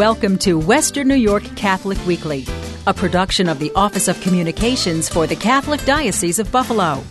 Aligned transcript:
Welcome 0.00 0.38
to 0.38 0.58
Western 0.58 1.08
New 1.08 1.14
York 1.14 1.42
Catholic 1.56 1.98
Weekly, 2.06 2.46
a 2.86 2.94
production 2.94 3.50
of 3.50 3.58
the 3.58 3.70
Office 3.76 4.08
of 4.08 4.18
Communications 4.22 5.10
for 5.10 5.26
the 5.26 5.36
Catholic 5.36 5.84
Diocese 5.84 6.38
of 6.38 6.50
Buffalo. 6.50 7.04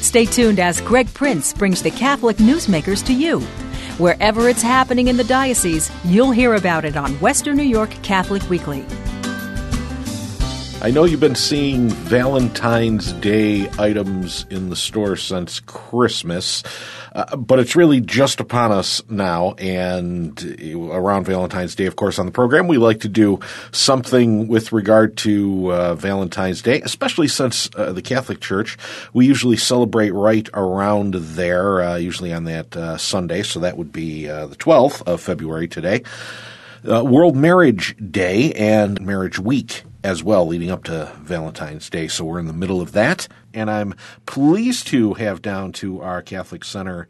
Stay 0.00 0.26
tuned 0.26 0.60
as 0.60 0.80
Greg 0.80 1.12
Prince 1.12 1.52
brings 1.52 1.82
the 1.82 1.90
Catholic 1.90 2.36
newsmakers 2.36 3.04
to 3.06 3.12
you. 3.12 3.40
Wherever 3.98 4.48
it's 4.48 4.62
happening 4.62 5.08
in 5.08 5.16
the 5.16 5.24
diocese, 5.24 5.90
you'll 6.04 6.30
hear 6.30 6.54
about 6.54 6.84
it 6.84 6.96
on 6.96 7.14
Western 7.14 7.56
New 7.56 7.64
York 7.64 7.90
Catholic 8.04 8.48
Weekly. 8.48 8.86
I 10.86 10.92
know 10.92 11.02
you've 11.02 11.18
been 11.18 11.34
seeing 11.34 11.88
Valentine's 11.88 13.12
Day 13.14 13.68
items 13.76 14.46
in 14.50 14.70
the 14.70 14.76
store 14.76 15.16
since 15.16 15.58
Christmas, 15.58 16.62
uh, 17.12 17.34
but 17.34 17.58
it's 17.58 17.74
really 17.74 18.00
just 18.00 18.38
upon 18.38 18.70
us 18.70 19.02
now. 19.10 19.54
And 19.54 20.40
around 20.72 21.24
Valentine's 21.24 21.74
Day, 21.74 21.86
of 21.86 21.96
course, 21.96 22.20
on 22.20 22.26
the 22.26 22.30
program, 22.30 22.68
we 22.68 22.78
like 22.78 23.00
to 23.00 23.08
do 23.08 23.40
something 23.72 24.46
with 24.46 24.70
regard 24.70 25.16
to 25.16 25.72
uh, 25.72 25.94
Valentine's 25.96 26.62
Day, 26.62 26.80
especially 26.82 27.26
since 27.26 27.68
uh, 27.74 27.92
the 27.92 28.00
Catholic 28.00 28.40
Church, 28.40 28.78
we 29.12 29.26
usually 29.26 29.56
celebrate 29.56 30.14
right 30.14 30.48
around 30.54 31.14
there, 31.14 31.82
uh, 31.82 31.96
usually 31.96 32.32
on 32.32 32.44
that 32.44 32.76
uh, 32.76 32.96
Sunday. 32.96 33.42
So 33.42 33.58
that 33.58 33.76
would 33.76 33.90
be 33.90 34.30
uh, 34.30 34.46
the 34.46 34.56
12th 34.56 35.02
of 35.02 35.20
February 35.20 35.66
today. 35.66 36.04
World 36.84 37.34
Marriage 37.34 37.96
Day 37.96 38.52
and 38.52 39.00
Marriage 39.00 39.40
Week 39.40 39.82
as 40.06 40.22
well 40.22 40.46
leading 40.46 40.70
up 40.70 40.84
to 40.84 41.12
Valentine's 41.18 41.90
Day. 41.90 42.06
So 42.06 42.24
we're 42.24 42.38
in 42.38 42.46
the 42.46 42.52
middle 42.52 42.80
of 42.80 42.92
that. 42.92 43.26
And 43.52 43.68
I'm 43.68 43.92
pleased 44.24 44.86
to 44.88 45.14
have 45.14 45.42
down 45.42 45.72
to 45.72 46.00
our 46.00 46.22
Catholic 46.22 46.62
Center 46.64 47.08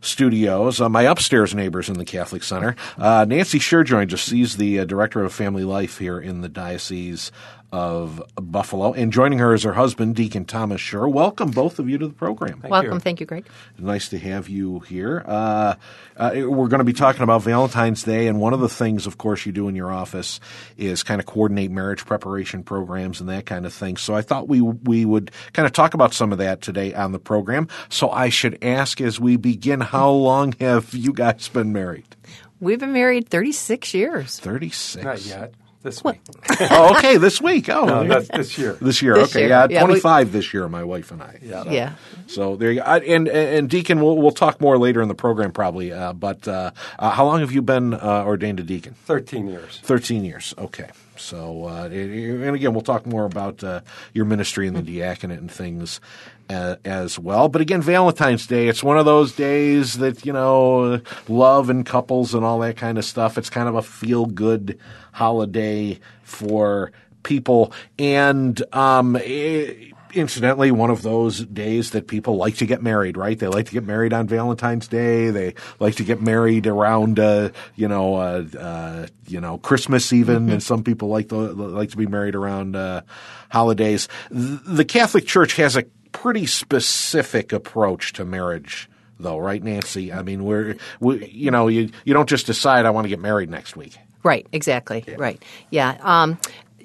studios, 0.00 0.80
uh, 0.80 0.88
my 0.88 1.02
upstairs 1.02 1.56
neighbors 1.56 1.88
in 1.88 1.98
the 1.98 2.04
Catholic 2.04 2.44
Center. 2.44 2.76
Uh, 2.96 3.24
Nancy 3.28 3.58
Scherr 3.58 3.84
joins 3.84 4.14
us. 4.14 4.20
She's 4.20 4.58
the 4.58 4.78
uh, 4.78 4.84
director 4.84 5.24
of 5.24 5.32
family 5.32 5.64
life 5.64 5.98
here 5.98 6.20
in 6.20 6.42
the 6.42 6.48
Diocese 6.48 7.32
of 7.76 8.22
Buffalo. 8.36 8.94
And 8.94 9.12
joining 9.12 9.38
her 9.38 9.52
is 9.52 9.64
her 9.64 9.74
husband, 9.74 10.16
Deacon 10.16 10.46
Thomas 10.46 10.80
Scherr. 10.80 11.12
Welcome, 11.12 11.50
both 11.50 11.78
of 11.78 11.90
you, 11.90 11.98
to 11.98 12.08
the 12.08 12.14
program. 12.14 12.58
Thank 12.60 12.72
Welcome. 12.72 12.94
You. 12.94 13.00
Thank 13.00 13.20
you, 13.20 13.26
Greg. 13.26 13.44
Nice 13.78 14.08
to 14.08 14.18
have 14.18 14.48
you 14.48 14.80
here. 14.80 15.22
Uh, 15.26 15.74
uh, 16.16 16.30
we're 16.36 16.68
going 16.68 16.78
to 16.78 16.84
be 16.84 16.94
talking 16.94 17.20
about 17.20 17.42
Valentine's 17.42 18.02
Day, 18.02 18.28
and 18.28 18.40
one 18.40 18.54
of 18.54 18.60
the 18.60 18.68
things, 18.70 19.06
of 19.06 19.18
course, 19.18 19.44
you 19.44 19.52
do 19.52 19.68
in 19.68 19.76
your 19.76 19.92
office 19.92 20.40
is 20.78 21.02
kind 21.02 21.20
of 21.20 21.26
coordinate 21.26 21.70
marriage 21.70 22.06
preparation 22.06 22.62
programs 22.62 23.20
and 23.20 23.28
that 23.28 23.44
kind 23.44 23.66
of 23.66 23.74
thing. 23.74 23.98
So 23.98 24.14
I 24.14 24.22
thought 24.22 24.48
we 24.48 24.62
we 24.62 25.04
would 25.04 25.30
kind 25.52 25.66
of 25.66 25.72
talk 25.74 25.92
about 25.92 26.14
some 26.14 26.32
of 26.32 26.38
that 26.38 26.62
today 26.62 26.94
on 26.94 27.12
the 27.12 27.18
program. 27.18 27.68
So 27.90 28.08
I 28.08 28.30
should 28.30 28.56
ask 28.64 29.02
as 29.02 29.20
we 29.20 29.36
begin, 29.36 29.82
how 29.82 30.08
long 30.08 30.54
have 30.60 30.94
you 30.94 31.12
guys 31.12 31.48
been 31.48 31.74
married? 31.74 32.16
We've 32.58 32.80
been 32.80 32.94
married 32.94 33.28
36 33.28 33.92
years. 33.92 34.40
36. 34.40 35.04
Not 35.04 35.26
yet 35.26 35.52
this 35.86 36.04
week. 36.04 36.20
oh, 36.60 36.96
okay, 36.98 37.16
this 37.16 37.40
week. 37.40 37.68
Oh, 37.70 37.84
no, 37.86 38.04
that's 38.06 38.28
this 38.28 38.58
year. 38.58 38.74
This 38.74 39.00
year, 39.00 39.14
This 39.14 39.30
okay, 39.30 39.40
year. 39.40 39.48
yeah, 39.48 39.66
Yeah, 39.70 39.84
twenty 39.84 40.00
five 40.00 40.32
this 40.32 40.52
year. 40.52 40.68
My 40.68 40.84
wife 40.84 41.10
and 41.12 41.22
I. 41.22 41.38
Yeah. 41.40 41.64
Yeah. 41.70 41.92
So 42.26 42.56
there 42.56 42.70
you 42.72 42.80
go. 42.80 42.86
I- 42.86 42.98
And 42.98 43.28
and 43.28 43.70
Deacon, 43.70 44.00
we'll 44.00 44.16
we'll 44.18 44.32
talk 44.32 44.60
more 44.60 44.76
later 44.78 45.00
in 45.00 45.08
the 45.08 45.14
program 45.14 45.52
probably. 45.52 45.92
Uh, 45.92 46.12
but 46.12 46.46
uh, 46.46 46.72
uh, 46.98 47.10
how 47.10 47.24
long 47.24 47.40
have 47.40 47.52
you 47.52 47.62
been 47.62 47.94
uh, 47.94 48.24
ordained 48.26 48.60
a 48.60 48.62
deacon? 48.64 48.94
Thirteen 49.06 49.46
years. 49.48 49.80
Thirteen 49.82 50.24
years. 50.24 50.52
Okay. 50.58 50.90
So 51.20 51.66
uh, 51.66 51.88
and 51.90 52.54
again, 52.54 52.72
we'll 52.72 52.82
talk 52.82 53.06
more 53.06 53.24
about 53.24 53.62
uh, 53.62 53.80
your 54.12 54.24
ministry 54.24 54.66
and 54.66 54.76
the 54.76 54.82
diaconate 54.82 55.38
and 55.38 55.50
things 55.50 56.00
uh, 56.48 56.76
as 56.84 57.18
well. 57.18 57.48
But 57.48 57.60
again, 57.60 57.82
Valentine's 57.82 58.46
Day, 58.46 58.68
it's 58.68 58.82
one 58.82 58.98
of 58.98 59.04
those 59.04 59.32
days 59.32 59.94
that 59.98 60.24
you 60.24 60.32
know, 60.32 61.00
love 61.28 61.70
and 61.70 61.84
couples 61.84 62.34
and 62.34 62.44
all 62.44 62.58
that 62.60 62.76
kind 62.76 62.98
of 62.98 63.04
stuff. 63.04 63.38
It's 63.38 63.50
kind 63.50 63.68
of 63.68 63.74
a 63.74 63.82
feel 63.82 64.26
good 64.26 64.78
holiday 65.12 65.98
for 66.22 66.92
people, 67.22 67.72
and 67.98 68.62
um, 68.74 69.16
eh, 69.16 69.90
incidentally, 70.16 70.70
one 70.70 70.90
of 70.90 71.02
those 71.02 71.44
days 71.44 71.90
that 71.90 72.08
people 72.08 72.36
like 72.36 72.56
to 72.56 72.66
get 72.66 72.82
married, 72.82 73.16
right? 73.16 73.38
They 73.38 73.46
like 73.46 73.66
to 73.66 73.72
get 73.72 73.84
married 73.84 74.12
on 74.12 74.26
Valentine's 74.26 74.88
Day. 74.88 75.30
They 75.30 75.54
like 75.78 75.96
to 75.96 76.04
get 76.04 76.20
married 76.20 76.66
around, 76.66 77.20
uh, 77.20 77.50
you 77.74 77.88
know, 77.88 78.16
uh, 78.16 78.44
uh, 78.58 79.06
you 79.28 79.40
know, 79.40 79.58
Christmas 79.58 80.12
even, 80.12 80.48
and 80.50 80.62
some 80.62 80.82
people 80.82 81.08
like 81.08 81.28
to 81.28 81.36
like 81.36 81.90
to 81.90 81.96
be 81.96 82.06
married 82.06 82.34
around 82.34 82.74
uh, 82.76 83.02
holidays. 83.50 84.08
The 84.30 84.84
Catholic 84.84 85.26
Church 85.26 85.56
has 85.56 85.76
a 85.76 85.84
pretty 86.12 86.46
specific 86.46 87.52
approach 87.52 88.14
to 88.14 88.24
marriage. 88.24 88.88
Though, 89.18 89.38
right, 89.38 89.62
Nancy? 89.62 90.12
I 90.12 90.22
mean, 90.22 90.44
we're, 90.44 90.76
we, 91.00 91.26
you 91.26 91.50
know, 91.50 91.68
you 91.68 91.90
you 92.04 92.12
don't 92.12 92.28
just 92.28 92.46
decide 92.46 92.84
I 92.84 92.90
want 92.90 93.06
to 93.06 93.08
get 93.08 93.20
married 93.20 93.48
next 93.48 93.76
week. 93.76 93.96
Right, 94.22 94.46
exactly. 94.52 95.04
Right. 95.16 95.42
Yeah. 95.70 95.96
Um, 96.00 96.38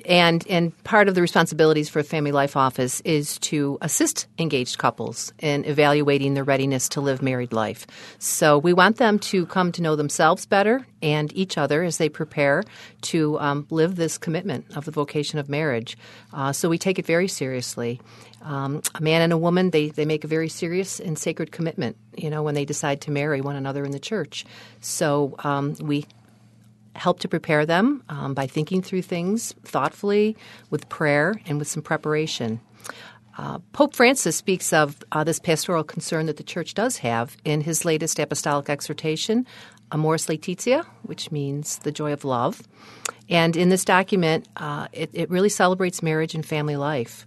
and 0.06 0.46
and 0.48 0.84
part 0.84 1.08
of 1.08 1.16
the 1.16 1.22
responsibilities 1.22 1.90
for 1.90 2.04
Family 2.04 2.32
Life 2.32 2.56
Office 2.56 3.02
is 3.02 3.38
to 3.40 3.78
assist 3.82 4.28
engaged 4.38 4.78
couples 4.78 5.34
in 5.40 5.66
evaluating 5.66 6.34
their 6.34 6.44
readiness 6.44 6.90
to 6.90 7.02
live 7.02 7.22
married 7.22 7.54
life. 7.54 7.88
So 8.20 8.58
we 8.58 8.74
want 8.74 8.98
them 8.98 9.20
to 9.20 9.46
come 9.46 9.72
to 9.74 9.82
know 9.82 9.96
themselves 9.96 10.46
better 10.46 10.86
and 11.02 11.36
each 11.36 11.58
other 11.58 11.84
as 11.84 11.98
they 11.98 12.10
prepare 12.10 12.64
to 13.02 13.40
um, 13.40 13.68
live 13.70 13.96
this 13.96 14.18
commitment 14.18 14.66
of 14.76 14.86
the 14.86 14.92
vocation 14.92 15.40
of 15.40 15.50
marriage. 15.50 15.98
Uh, 16.34 16.52
so 16.52 16.70
we 16.70 16.78
take 16.78 17.00
it 17.00 17.06
very 17.06 17.28
seriously. 17.28 18.00
Um, 18.44 18.82
a 18.96 19.02
man 19.02 19.22
and 19.22 19.34
a 19.34 19.38
woman, 19.38 19.70
they, 19.70 19.90
they 19.90 20.06
make 20.06 20.24
a 20.24 20.28
very 20.28 20.50
serious 20.50 21.00
and 21.00 21.18
sacred 21.18 21.52
commitment, 21.52 21.96
you 22.16 22.30
know, 22.30 22.44
when 22.44 22.56
they 22.56 22.66
decide 22.66 23.02
to 23.02 23.12
marry 23.12 23.42
one 23.42 23.56
another 23.56 23.84
in 23.84 23.92
the 23.92 24.00
church. 24.00 24.46
So 24.80 25.36
um, 25.44 25.76
we 25.80 26.06
help 26.96 27.20
to 27.20 27.28
prepare 27.28 27.66
them 27.66 28.04
um, 28.10 28.34
by 28.34 28.48
thinking 28.48 28.82
through 28.82 29.02
things 29.02 29.54
thoughtfully 29.64 30.36
with 30.70 30.90
prayer 30.90 31.40
and 31.46 31.58
with 31.60 31.68
some 31.68 31.82
preparation. 31.82 32.60
Uh, 33.38 33.60
Pope 33.72 33.96
Francis 33.96 34.36
speaks 34.36 34.74
of 34.74 35.02
uh, 35.12 35.24
this 35.24 35.40
pastoral 35.40 35.84
concern 35.84 36.26
that 36.26 36.38
the 36.38 36.44
church 36.44 36.74
does 36.74 36.98
have 36.98 37.38
in 37.46 37.62
his 37.62 37.86
latest 37.86 38.20
apostolic 38.20 38.70
exhortation, 38.70 39.48
Amoris 39.92 40.28
Laetitia, 40.28 40.86
which 41.04 41.32
means 41.32 41.78
the 41.80 41.92
joy 41.92 42.12
of 42.12 42.26
love. 42.26 42.62
And 43.30 43.56
in 43.56 43.70
this 43.70 43.86
document, 43.86 44.48
uh, 44.58 44.88
it, 44.92 45.10
it 45.14 45.30
really 45.30 45.50
celebrates 45.50 46.04
marriage 46.04 46.36
and 46.36 46.46
family 46.46 46.76
life. 46.76 47.26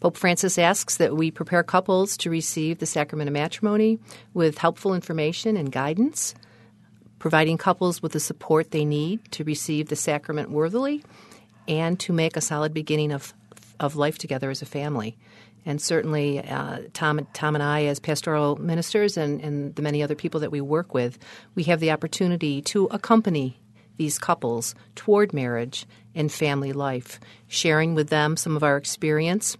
Pope 0.00 0.16
Francis 0.16 0.58
asks 0.58 0.98
that 0.98 1.16
we 1.16 1.30
prepare 1.30 1.62
couples 1.62 2.16
to 2.18 2.30
receive 2.30 2.78
the 2.78 2.86
sacrament 2.86 3.28
of 3.28 3.34
matrimony 3.34 3.98
with 4.34 4.58
helpful 4.58 4.94
information 4.94 5.56
and 5.56 5.72
guidance 5.72 6.34
providing 7.18 7.58
couples 7.58 8.02
with 8.02 8.12
the 8.12 8.20
support 8.20 8.70
they 8.70 8.84
need 8.84 9.20
to 9.32 9.44
receive 9.44 9.88
the 9.88 9.96
sacrament 9.96 10.50
worthily 10.50 11.02
and 11.68 11.98
to 12.00 12.12
make 12.12 12.36
a 12.36 12.40
solid 12.40 12.72
beginning 12.72 13.12
of, 13.12 13.34
of 13.80 13.96
life 13.96 14.18
together 14.18 14.50
as 14.50 14.62
a 14.62 14.66
family. 14.66 15.16
And 15.64 15.82
certainly, 15.82 16.38
uh, 16.38 16.78
Tom, 16.92 17.26
Tom 17.32 17.56
and 17.56 17.62
I, 17.62 17.86
as 17.86 17.98
pastoral 17.98 18.54
ministers, 18.56 19.16
and, 19.16 19.40
and 19.40 19.74
the 19.74 19.82
many 19.82 20.00
other 20.00 20.14
people 20.14 20.40
that 20.40 20.52
we 20.52 20.60
work 20.60 20.94
with, 20.94 21.18
we 21.56 21.64
have 21.64 21.80
the 21.80 21.90
opportunity 21.90 22.62
to 22.62 22.86
accompany 22.86 23.58
these 23.96 24.18
couples 24.18 24.74
toward 24.94 25.32
marriage 25.32 25.86
and 26.14 26.30
family 26.30 26.72
life, 26.72 27.18
sharing 27.48 27.94
with 27.94 28.10
them 28.10 28.36
some 28.36 28.56
of 28.56 28.62
our 28.62 28.76
experience 28.76 29.56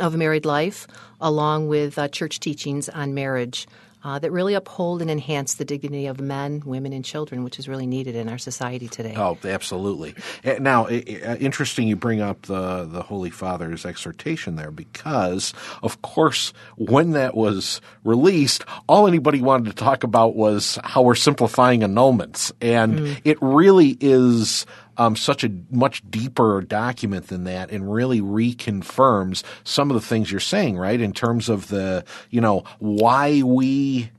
of 0.00 0.16
married 0.16 0.44
life, 0.44 0.86
along 1.20 1.68
with 1.68 1.98
uh, 1.98 2.08
church 2.08 2.38
teachings 2.38 2.88
on 2.88 3.12
marriage 3.14 3.66
uh, 4.04 4.18
that 4.18 4.30
really 4.32 4.54
uphold 4.54 5.00
and 5.02 5.10
enhance 5.10 5.54
the 5.54 5.64
dignity 5.64 6.06
of 6.06 6.20
men, 6.20 6.62
women, 6.64 6.92
and 6.92 7.04
children, 7.04 7.44
which 7.44 7.58
is 7.58 7.68
really 7.68 7.86
needed 7.86 8.14
in 8.16 8.28
our 8.28 8.38
society 8.38 8.88
today. 8.88 9.14
Oh, 9.16 9.38
absolutely. 9.44 10.14
Uh, 10.44 10.54
Now, 10.60 10.86
i- 10.86 11.04
i- 11.06 11.36
interesting 11.40 11.86
you 11.88 11.96
bring 11.96 12.20
up 12.20 12.42
the, 12.42 12.84
the 12.84 13.02
Holy 13.02 13.30
Father's 13.30 13.84
exhortation 13.86 14.56
there 14.56 14.70
because, 14.70 15.52
of 15.82 16.02
course, 16.02 16.52
when 16.76 17.12
that 17.12 17.34
was 17.36 17.80
released, 18.04 18.64
all 18.88 19.06
anybody 19.06 19.40
wanted 19.40 19.66
to 19.66 19.72
talk 19.72 20.04
about 20.04 20.34
was 20.36 20.78
how 20.84 21.02
we're 21.02 21.14
simplifying 21.14 21.80
annulments. 21.80 22.52
And 22.60 23.20
it 23.24 23.38
really 23.40 23.96
is 24.00 24.66
um, 24.96 25.16
such 25.16 25.44
a 25.44 25.50
much 25.70 26.02
deeper 26.10 26.60
document 26.62 27.28
than 27.28 27.44
that 27.44 27.70
and 27.70 27.92
really 27.92 28.20
reconfirms 28.20 29.42
some 29.64 29.90
of 29.90 29.94
the 29.94 30.06
things 30.06 30.30
you're 30.30 30.40
saying, 30.40 30.76
right? 30.76 31.00
In 31.00 31.12
terms 31.12 31.48
of 31.48 31.68
the, 31.68 32.04
you 32.30 32.40
know, 32.40 32.64
why 32.78 33.42
we 33.42 34.10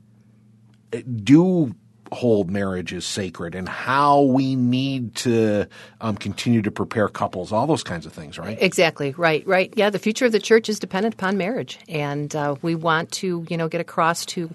do 1.22 1.74
hold 2.12 2.50
marriage 2.50 2.92
as 2.94 3.04
sacred 3.04 3.54
and 3.54 3.68
how 3.68 4.22
we 4.22 4.54
need 4.54 5.14
to 5.16 5.66
um, 6.00 6.16
continue 6.16 6.62
to 6.62 6.70
prepare 6.70 7.08
couples, 7.08 7.52
all 7.52 7.66
those 7.66 7.82
kinds 7.82 8.06
of 8.06 8.12
things, 8.12 8.38
right? 8.38 8.56
Exactly 8.60 9.12
right, 9.16 9.46
right. 9.46 9.72
Yeah, 9.76 9.90
the 9.90 9.98
future 9.98 10.26
of 10.26 10.32
the 10.32 10.38
church 10.38 10.68
is 10.68 10.78
dependent 10.78 11.14
upon 11.14 11.36
marriage, 11.36 11.78
and 11.88 12.34
uh, 12.36 12.54
we 12.62 12.74
want 12.74 13.10
to, 13.12 13.44
you 13.48 13.56
know, 13.56 13.68
get 13.68 13.80
across 13.80 14.24
to 14.26 14.50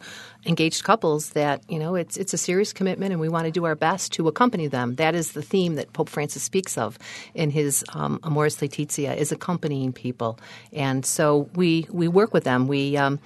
engaged 0.50 0.84
couples 0.84 1.30
that 1.30 1.62
you 1.70 1.80
know 1.80 1.96
it's 1.96 2.18
it's 2.18 2.34
a 2.34 2.38
serious 2.38 2.74
commitment, 2.74 3.12
and 3.12 3.22
we 3.22 3.30
want 3.30 3.46
to 3.46 3.52
do 3.52 3.66
our 3.66 3.76
best 3.76 4.12
to 4.14 4.28
accompany 4.28 4.68
them. 4.68 4.96
That 4.96 5.16
is 5.16 5.32
the 5.34 5.44
theme 5.44 5.76
that 5.76 5.94
Pope 5.94 6.10
Francis 6.10 6.44
speaks 6.44 6.78
of 6.78 6.98
in 7.36 7.52
his 7.52 7.86
um, 7.94 8.20
Amoris 8.24 8.62
Laetitia, 8.62 9.14
is 9.14 9.32
accompanying 9.32 9.94
people, 9.94 10.40
and 10.74 11.06
so 11.06 11.50
we 11.54 11.88
we 11.92 12.08
work 12.08 12.34
with 12.34 12.44
them. 12.44 12.68
We 12.68 12.98
um, 12.98 13.20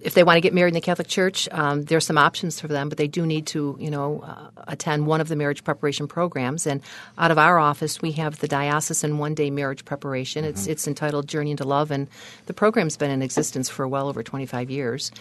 if 0.00 0.14
they 0.14 0.24
want 0.24 0.36
to 0.36 0.40
get 0.40 0.54
married 0.54 0.70
in 0.70 0.74
the 0.74 0.80
Catholic 0.80 1.08
Church, 1.08 1.48
um, 1.52 1.84
are 1.90 2.00
some 2.00 2.16
options 2.18 2.60
for 2.60 2.68
them, 2.68 2.88
but 2.88 2.96
they 2.96 3.06
do 3.06 3.26
need 3.26 3.46
to, 3.48 3.76
you 3.78 3.90
know, 3.90 4.20
uh, 4.20 4.62
attend 4.66 5.06
one 5.06 5.20
of 5.20 5.28
the 5.28 5.36
marriage 5.36 5.62
preparation 5.62 6.08
programs. 6.08 6.66
And 6.66 6.80
out 7.18 7.30
of 7.30 7.38
our 7.38 7.58
office, 7.58 8.00
we 8.00 8.12
have 8.12 8.38
the 8.38 8.48
diocesan 8.48 9.18
one-day 9.18 9.50
marriage 9.50 9.84
preparation. 9.84 10.44
It's 10.44 10.66
it's 10.66 10.88
entitled 10.88 11.28
Journey 11.28 11.50
into 11.50 11.64
Love, 11.64 11.90
and 11.90 12.08
the 12.46 12.54
program's 12.54 12.96
been 12.96 13.10
in 13.10 13.22
existence 13.22 13.68
for 13.68 13.86
well 13.86 14.08
over 14.08 14.22
25 14.22 14.70
years. 14.70 15.12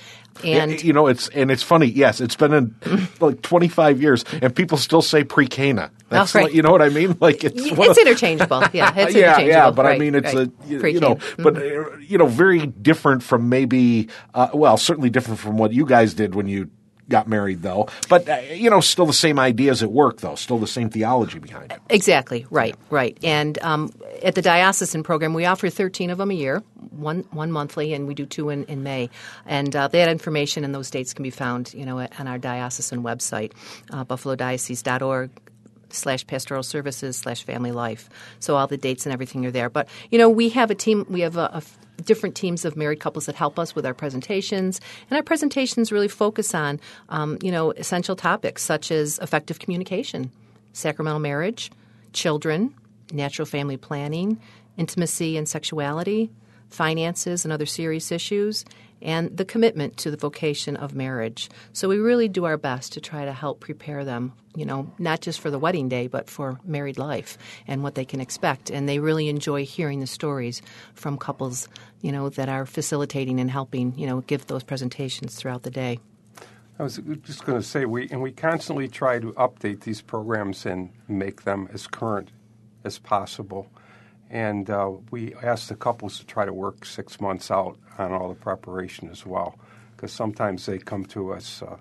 And 0.44 0.72
Yeah, 0.72 0.78
you 0.78 0.94
know, 0.94 1.08
it's 1.08 1.19
and 1.28 1.52
it's 1.52 1.62
funny. 1.64 1.88
Yes, 1.88 2.22
it's 2.22 2.36
been 2.38 2.54
in 2.54 2.76
like 3.20 3.42
25 3.42 4.02
years, 4.02 4.24
and 4.42 4.56
people 4.56 4.78
still 4.78 5.02
say 5.02 5.24
pre-Cana. 5.26 5.92
That's 6.08 6.34
right. 6.34 6.46
like, 6.46 6.54
you 6.54 6.62
know 6.62 6.72
what 6.72 6.82
I 6.82 6.90
mean? 6.90 7.18
Like 7.20 7.44
it's 7.44 7.62
it's 7.62 7.98
interchangeable. 8.00 8.64
Yeah, 8.74 8.94
it's 8.96 9.14
yeah, 9.14 9.34
interchangeable. 9.34 9.48
yeah. 9.48 9.72
But 9.72 9.86
I 9.86 9.98
mean, 9.98 10.16
it's 10.16 10.34
right. 10.34 10.48
a 10.48 10.68
you, 10.68 10.88
you 10.88 11.00
know, 11.00 11.16
Mhm. 11.16 11.44
but 11.44 11.58
uh, 11.58 11.98
you 11.98 12.18
know, 12.18 12.28
very 12.28 12.66
different 12.68 13.22
from 13.24 13.50
maybe. 13.50 14.08
Uh, 14.34 14.50
well, 14.54 14.78
certainly 14.78 15.10
different 15.10 15.40
from 15.40 15.58
what 15.58 15.74
you 15.74 15.86
guys 15.86 16.14
did 16.14 16.34
when 16.36 16.48
you 16.48 16.70
got 17.10 17.28
married, 17.28 17.62
though. 17.62 17.88
But 18.08 18.30
uh, 18.30 18.38
you 18.52 18.70
know, 18.70 18.80
still 18.80 19.06
the 19.06 19.14
same 19.14 19.40
ideas 19.40 19.84
at 19.84 19.92
work, 19.92 20.22
though. 20.22 20.36
Still 20.36 20.60
the 20.60 20.68
same 20.68 20.90
theology 20.90 21.40
behind 21.40 21.72
it. 21.72 21.80
Exactly. 21.90 22.46
Right. 22.50 22.76
Right. 22.90 23.18
And 23.24 23.60
um, 23.62 23.92
at 24.24 24.36
the 24.36 24.42
diocesan 24.42 25.04
program, 25.04 25.34
we 25.34 25.46
offer 25.46 25.70
13 25.70 26.10
of 26.10 26.18
them 26.18 26.32
a 26.32 26.36
year, 26.36 26.64
one 26.92 27.26
one 27.32 27.52
monthly, 27.52 27.94
and 27.94 28.08
we 28.08 28.14
do 28.14 28.26
two 28.26 28.50
in, 28.50 28.64
in 28.66 28.84
May. 28.84 29.10
And 29.46 29.76
uh, 29.76 29.88
that 29.90 30.10
information 30.10 30.64
and 30.64 30.74
those 30.74 30.90
dates 30.90 31.14
can 31.14 31.24
be 31.24 31.30
found, 31.30 31.74
you 31.74 31.86
know, 31.86 32.00
on 32.00 32.28
our 32.28 32.38
diocesan 32.38 33.04
website, 33.04 33.54
uh, 33.92 34.06
buffalodiocese.org 34.06 35.32
slash 35.94 36.26
pastoral 36.28 36.64
services 36.64 37.18
slash 37.18 37.44
family 37.44 37.72
life. 37.72 38.10
So 38.40 38.56
all 38.56 38.68
the 38.68 38.78
dates 38.78 39.06
and 39.06 39.14
everything 39.14 39.46
are 39.46 39.52
there. 39.52 39.70
But 39.70 39.88
you 40.12 40.18
know, 40.18 40.30
we 40.30 40.50
have 40.50 40.72
a 40.72 40.76
team. 40.76 41.06
We 41.10 41.22
have 41.22 41.38
a, 41.38 41.50
a 41.54 41.64
different 42.06 42.36
teams 42.36 42.66
of 42.66 42.76
married 42.76 43.00
couples 43.00 43.26
that 43.26 43.36
help 43.36 43.60
us 43.60 43.76
with 43.76 43.86
our 43.86 43.94
presentations, 43.94 44.80
and 45.10 45.18
our 45.18 45.24
presentations 45.24 45.92
really 45.92 46.08
focus 46.08 46.54
on 46.54 46.80
um, 47.10 47.38
you 47.42 47.52
know 47.52 47.72
essential 47.72 48.16
topics 48.16 48.64
such 48.64 48.92
as 48.92 49.20
effective 49.20 49.60
communication, 49.60 50.32
sacramental 50.74 51.20
marriage, 51.20 51.72
children, 52.14 52.74
natural 53.12 53.46
family 53.46 53.78
planning, 53.78 54.40
intimacy 54.78 55.38
and 55.38 55.48
sexuality, 55.48 56.32
finances 56.70 57.44
and 57.44 57.52
other 57.52 57.66
serious 57.66 58.12
issues, 58.12 58.66
and 59.02 59.36
the 59.36 59.46
commitment 59.46 59.98
to 59.98 60.12
the 60.12 60.18
vocation 60.18 60.76
of 60.76 60.96
marriage. 60.96 61.50
So 61.74 61.88
we 61.88 61.98
really 61.98 62.28
do 62.28 62.46
our 62.46 62.58
best 62.58 62.94
to 62.94 63.02
try 63.02 63.26
to 63.26 63.34
help 63.34 63.60
prepare 63.60 64.04
them, 64.04 64.34
you 64.56 64.66
know, 64.66 64.92
not 65.00 65.22
just 65.22 65.40
for 65.40 65.50
the 65.50 65.60
wedding 65.60 65.90
day, 65.90 66.08
but 66.08 66.30
for 66.30 66.60
married 66.66 66.98
life 66.98 67.38
and 67.68 67.84
what 67.84 67.96
they 67.96 68.06
can 68.06 68.22
expect. 68.22 68.70
And 68.70 68.88
they 68.88 69.00
really 69.00 69.30
enjoy 69.30 69.66
hearing 69.66 70.00
the 70.00 70.08
stories 70.08 70.62
from 70.94 71.18
couples, 71.18 71.68
you 72.02 72.12
know, 72.12 72.30
that 72.30 72.50
are 72.50 72.66
facilitating 72.66 73.40
and 73.40 73.50
helping, 73.50 73.98
you 73.98 74.08
know, 74.08 74.22
give 74.22 74.48
those 74.48 74.64
presentations 74.64 75.36
throughout 75.36 75.64
the 75.64 75.72
day. 75.72 76.00
I 76.80 76.84
was 76.84 77.00
just 77.24 77.46
going 77.46 77.60
to 77.60 77.68
say 77.68 77.84
we 77.84 78.10
and 78.10 78.22
we 78.22 78.32
constantly 78.32 78.88
try 78.88 79.20
to 79.20 79.34
update 79.34 79.82
these 79.82 80.02
programs 80.02 80.66
and 80.66 80.92
make 81.10 81.44
them 81.44 81.68
as 81.74 81.88
current 81.88 82.32
as 82.86 82.98
possible. 82.98 83.68
And 84.30 84.70
uh, 84.70 84.92
we 85.12 85.34
ask 85.36 85.70
the 85.70 85.76
couples 85.76 86.20
to 86.20 86.26
try 86.26 86.46
to 86.46 86.54
work 86.54 86.86
six 86.86 87.20
months 87.20 87.50
out 87.50 87.78
on 87.98 88.12
all 88.12 88.30
the 88.30 88.36
preparation 88.36 89.10
as 89.10 89.26
well, 89.26 89.58
because 89.96 90.12
sometimes 90.12 90.66
they 90.66 90.78
come 90.78 91.06
to 91.06 91.34
us 91.34 91.62
uh, 91.62 91.78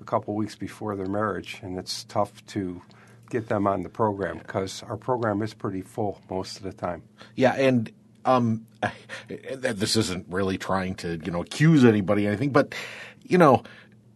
a 0.00 0.04
couple 0.04 0.34
weeks 0.34 0.54
before 0.54 0.96
their 0.96 1.06
marriage, 1.06 1.60
and 1.62 1.78
it's 1.78 2.04
tough 2.04 2.44
to 2.46 2.82
get 3.30 3.48
them 3.48 3.66
on 3.66 3.82
the 3.82 3.88
program 3.88 4.38
because 4.38 4.82
our 4.84 4.96
program 4.96 5.42
is 5.42 5.54
pretty 5.54 5.82
full 5.82 6.20
most 6.30 6.58
of 6.58 6.62
the 6.62 6.72
time. 6.72 7.02
Yeah, 7.36 7.54
and 7.54 7.90
um, 8.24 8.66
this 9.28 9.96
isn't 9.96 10.26
really 10.28 10.58
trying 10.58 10.94
to 10.96 11.18
you 11.24 11.30
know 11.30 11.42
accuse 11.42 11.84
anybody 11.84 12.26
or 12.26 12.30
anything, 12.30 12.50
but 12.50 12.74
you 13.22 13.38
know, 13.38 13.62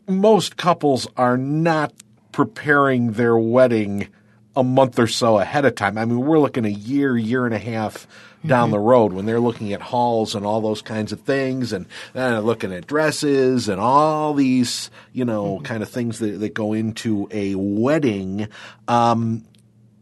most 0.07 0.57
couples 0.57 1.07
are 1.17 1.37
not 1.37 1.93
preparing 2.33 3.13
their 3.13 3.37
wedding 3.37 4.09
a 4.55 4.63
month 4.63 4.99
or 4.99 5.07
so 5.07 5.39
ahead 5.39 5.65
of 5.65 5.75
time. 5.75 5.97
I 5.97 6.05
mean, 6.05 6.21
we're 6.21 6.39
looking 6.39 6.65
a 6.65 6.69
year, 6.69 7.17
year 7.17 7.47
and 7.47 7.55
a 7.55 7.59
half 7.59 8.07
down 8.45 8.73
the 8.73 8.79
road 8.79 9.13
when 9.13 9.25
they're 9.25 9.41
looking 9.41 9.73
at 9.73 9.81
halls 9.81 10.35
and 10.35 10.45
all 10.45 10.61
those 10.61 10.83
kinds 10.83 11.13
of 11.13 11.21
things 11.21 11.73
and 11.73 11.87
uh, 12.17 12.41
looking 12.41 12.73
at 12.73 12.87
dresses 12.87 13.69
and 13.69 13.81
all 13.81 14.35
these, 14.35 14.91
you 15.13 15.25
know, 15.25 15.61
kind 15.63 15.83
of 15.83 15.89
things 15.89 16.19
that, 16.19 16.41
that 16.41 16.53
go 16.53 16.73
into 16.73 17.29
a 17.31 17.55
wedding. 17.55 18.49
Um, 18.89 19.45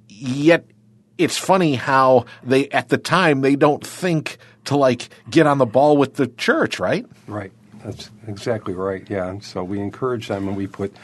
yet 0.08 0.64
it's 1.18 1.36
funny 1.36 1.74
how 1.74 2.24
they 2.42 2.68
at 2.70 2.88
the 2.88 2.96
time 2.98 3.42
they 3.42 3.56
don't 3.56 3.86
think 3.86 4.38
to 4.64 4.76
like 4.76 5.10
get 5.28 5.46
on 5.46 5.58
the 5.58 5.66
ball 5.66 5.96
with 5.98 6.14
the 6.14 6.26
church, 6.26 6.80
right? 6.80 7.04
Right. 7.26 7.52
That's 7.84 8.10
exactly 8.26 8.74
right. 8.74 9.08
Yeah. 9.08 9.28
And 9.28 9.44
so 9.44 9.62
we 9.64 9.80
encourage 9.80 10.28
them, 10.28 10.48
and 10.48 10.56
we 10.56 10.66
put 10.66 10.94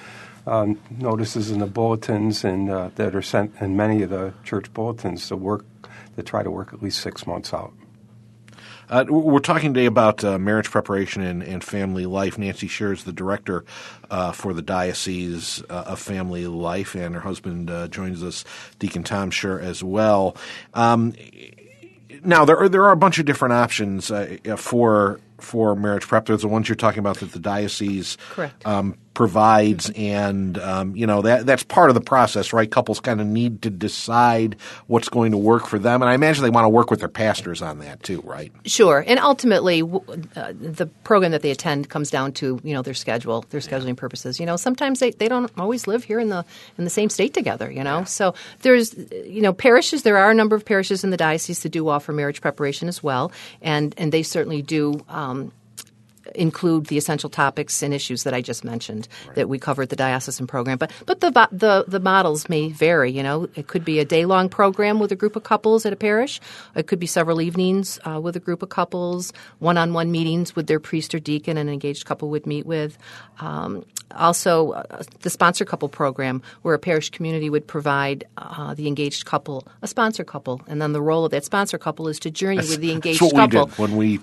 um, 0.47 0.81
notices 0.91 1.51
in 1.51 1.59
the 1.59 1.67
bulletins 1.67 2.45
and 2.45 2.71
uh, 2.71 2.91
that 2.97 3.15
are 3.15 3.23
sent 3.23 3.55
in 3.61 3.77
many 3.77 4.03
of 4.03 4.11
the 4.11 4.33
church 4.45 4.73
bulletins 4.73 5.29
to 5.29 5.37
work 5.37 5.65
to 6.17 6.23
try 6.23 6.43
to 6.43 6.51
work 6.51 6.73
at 6.73 6.83
least 6.83 7.01
six 7.01 7.27
months 7.27 7.53
out. 7.53 7.73
Uh, 8.89 9.05
we're 9.09 9.41
talking 9.41 9.75
today 9.75 9.87
about 9.87 10.23
uh, 10.23 10.39
marriage 10.39 10.71
preparation 10.71 11.23
and, 11.23 11.43
and, 11.43 11.65
family 11.65 12.07
life. 12.07 12.39
Nancy 12.39 12.69
Scherr 12.69 12.93
is 12.93 13.03
the 13.03 13.13
director 13.13 13.65
uh, 14.11 14.31
for 14.31 14.55
the 14.55 14.63
Diocese 14.63 15.61
uh, 15.69 15.85
of 15.89 15.99
Family 15.99 16.47
Life, 16.47 16.95
and 16.95 17.17
her 17.17 17.21
husband 17.21 17.69
uh, 17.69 17.89
joins 17.89 18.23
us, 18.23 18.45
Deacon 18.79 19.03
Tom 19.03 19.33
Scherr, 19.33 19.61
as 19.61 19.83
well. 19.83 20.37
Um, 20.73 21.15
now, 22.23 22.45
there 22.45 22.57
are, 22.57 22.69
there 22.69 22.85
are 22.85 22.93
a 22.93 22.97
bunch 22.97 23.19
of 23.19 23.27
different 23.27 23.55
options 23.55 24.11
uh, 24.13 24.37
for 24.57 25.21
for 25.39 25.75
marriage 25.75 26.07
prep. 26.07 26.27
There's 26.27 26.43
the 26.43 26.49
ones 26.49 26.69
you're 26.69 26.77
talking 26.77 27.01
about 27.01 27.19
that 27.19 27.33
the 27.33 27.39
diocese 27.39 28.17
Correct. 28.31 28.67
um, 28.67 28.97
provides, 29.17 29.89
and 29.97 30.59
um, 30.59 30.95
you 30.95 31.07
know 31.07 31.23
that 31.23 31.47
that's 31.47 31.63
part 31.63 31.89
of 31.89 31.95
the 31.95 32.03
process, 32.03 32.53
right? 32.53 32.71
Couples 32.71 33.01
kind 33.01 33.19
of 33.19 33.27
need 33.27 33.63
to 33.63 33.71
decide 33.71 34.57
what's 34.89 35.09
going 35.09 35.33
to 35.33 35.39
work 35.39 35.67
for 35.67 35.79
them, 35.79 36.03
and 36.03 36.11
I 36.11 36.15
imagine 36.15 36.45
they 36.45 36.51
want 36.51 36.67
to 36.67 36.69
work 36.69 36.91
with 36.91 37.01
their 37.01 37.09
pastors 37.09 37.63
on 37.63 37.79
that 37.79 38.03
too, 38.03 38.21
right? 38.21 38.53
Sure, 38.67 39.03
and 39.07 39.19
ultimately, 39.19 39.81
w- 39.81 40.05
uh, 40.37 40.53
the 40.61 40.85
program 41.05 41.31
that 41.33 41.41
they 41.41 41.51
attend 41.51 41.89
comes 41.89 42.11
down 42.11 42.33
to 42.33 42.61
you 42.63 42.75
know 42.75 42.83
their 42.83 42.93
schedule, 42.93 43.47
their 43.49 43.61
scheduling 43.61 43.97
purposes. 43.97 44.39
You 44.39 44.45
know, 44.45 44.57
sometimes 44.57 45.01
they, 45.01 45.13
they 45.13 45.29
don't 45.29 45.51
always 45.57 45.87
live 45.87 46.05
here 46.05 46.21
in 46.21 46.29
the 46.29 46.45
in 46.77 46.85
the 46.85 46.91
same 46.91 47.09
state 47.09 47.33
together. 47.33 47.71
You 47.71 47.85
know, 47.85 48.05
so 48.05 48.35
there's 48.61 48.95
you 49.25 49.41
know 49.41 49.55
parishes. 49.55 50.03
There 50.03 50.19
are 50.19 50.31
a 50.31 50.35
number 50.35 50.55
of 50.55 50.67
parishes 50.67 51.05
in 51.05 51.11
the 51.11 51.17
diocese 51.17 51.63
that 51.63 51.73
do 51.73 51.89
offer 51.89 52.13
marriage 52.13 52.43
preparation 52.43 52.87
as 52.87 53.03
well, 53.03 53.33
and 53.63 53.95
and 53.97 54.13
they 54.13 54.23
certainly 54.23 54.61
do. 54.61 55.01
Um, 55.09 55.53
include 56.35 56.87
the 56.87 56.99
essential 56.99 57.31
topics 57.31 57.83
and 57.83 57.95
issues 57.95 58.25
that 58.25 58.35
I 58.35 58.41
just 58.41 58.65
mentioned 58.65 59.09
that 59.35 59.49
we 59.49 59.59
cover 59.59 59.83
at 59.83 59.91
the 59.91 59.97
diocesan 59.97 60.47
program. 60.47 60.79
But 60.79 60.93
but 61.07 61.21
the 61.21 61.31
the 61.53 61.85
the 61.87 62.01
models 62.01 62.49
may 62.49 62.71
vary. 62.71 63.11
You 63.13 63.23
know, 63.23 63.49
it 63.55 63.67
could 63.67 63.85
be 63.85 63.99
a 63.99 64.05
day 64.05 64.25
long 64.27 64.49
program 64.49 64.99
with 64.99 65.13
a 65.13 65.17
group 65.17 65.37
of 65.37 65.43
couples 65.45 65.87
at 65.87 65.93
a 65.93 65.97
parish. 65.97 66.41
It 66.75 66.87
could 66.87 66.99
be 66.99 67.07
several 67.07 67.41
evenings 67.41 67.99
uh, 68.05 68.21
with 68.21 68.37
a 68.37 68.41
group 68.41 68.63
of 68.63 68.69
couples, 68.69 69.33
one 69.59 69.79
on 69.79 69.93
one 69.93 70.11
meetings 70.11 70.57
with 70.57 70.67
their 70.67 70.81
priest 70.81 71.15
or 71.15 71.19
deacon 71.19 71.57
an 71.57 71.69
engaged 71.69 72.05
couple 72.07 72.31
would 72.31 72.47
meet 72.47 72.67
with. 72.67 72.99
Um, 73.41 73.85
also, 74.15 74.73
uh, 74.73 75.03
the 75.21 75.31
sponsor 75.31 75.65
couple 75.65 75.89
program, 75.89 76.43
where 76.63 76.75
a 76.75 76.79
parish 76.79 77.11
community 77.11 77.51
would 77.51 77.67
provide 77.67 78.25
uh, 78.39 78.73
the 78.75 78.87
engaged 78.87 79.25
couple 79.27 79.67
a 79.83 79.87
sponsor 79.89 80.25
couple, 80.25 80.63
and 80.69 80.81
then 80.81 80.93
the 80.93 81.03
role 81.03 81.25
of 81.25 81.31
that 81.33 81.45
sponsor 81.45 81.79
couple 81.79 82.09
is 82.09 82.19
to 82.21 82.31
journey 82.31 82.59
with 82.59 82.81
the 82.81 82.93
engaged 82.93 83.21
That's 83.21 83.33
what 83.33 83.51
couple. 83.51 83.67
we 83.67 83.67
did 83.67 83.79
when 83.79 83.97
we 83.97 84.21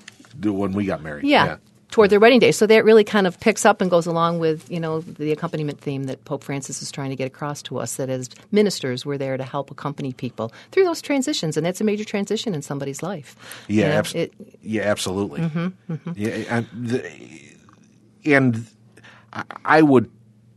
when 0.52 0.74
we 0.74 0.86
got 0.86 1.02
married. 1.04 1.26
Yeah. 1.26 1.58
Toward 1.94 2.10
their 2.10 2.20
wedding 2.20 2.40
day. 2.40 2.52
So 2.52 2.66
that 2.66 2.84
really 2.86 3.04
kind 3.04 3.28
of 3.28 3.40
picks 3.40 3.68
up 3.68 3.80
and 3.80 3.92
goes 3.92 4.08
along 4.08 4.40
with, 4.40 4.68
you 4.72 4.80
know, 4.80 5.02
the 5.02 5.32
accompaniment 5.32 5.80
theme 5.80 6.06
that 6.06 6.26
Pope 6.26 6.44
Francis 6.44 6.82
is 6.82 6.92
trying 6.92 7.12
to 7.12 7.16
get 7.16 7.28
across 7.28 7.62
to 7.64 7.78
us 7.78 7.98
that 7.98 8.10
as 8.10 8.32
ministers, 8.52 9.06
we're 9.06 9.20
there 9.20 9.38
to 9.38 9.44
help 9.44 9.70
accompany 9.70 10.12
people 10.12 10.52
through 10.72 10.86
those 10.86 11.04
transitions. 11.04 11.56
And 11.56 11.64
that's 11.64 11.82
a 11.82 11.84
major 11.84 12.04
transition 12.04 12.56
in 12.56 12.64
somebody's 12.64 13.04
life. 13.04 13.36
Yeah, 13.68 13.86
You 13.86 13.92
know, 13.92 14.22
it- 14.24 14.34
yeah, 14.64 14.82
absolutely. 14.84 15.42
Mm-hmm, 15.42 15.94
mm-hmm. 15.94 16.12
Yeah, 16.16 16.30
and, 16.50 16.68
the, 16.74 17.12
and 18.26 18.66
I- 19.64 19.84
would 19.84 20.10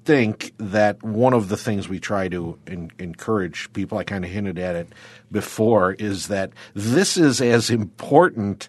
think 0.07 0.53
that 0.59 1.03
one 1.03 1.35
of 1.35 1.49
the 1.51 1.57
things 1.59 1.87
we 1.89 1.99
try 2.01 2.29
to 2.29 2.59
en- 2.67 2.93
encourage 2.99 3.71
people, 3.75 3.99
I 3.99 4.05
kind 4.05 4.25
of 4.25 4.31
hinted 4.31 4.59
at 4.59 4.75
it 4.77 4.89
before, 5.31 5.93
is 5.93 6.29
that 6.29 6.53
this 6.75 7.17
is 7.19 7.43
as 7.43 7.69
important 7.69 8.69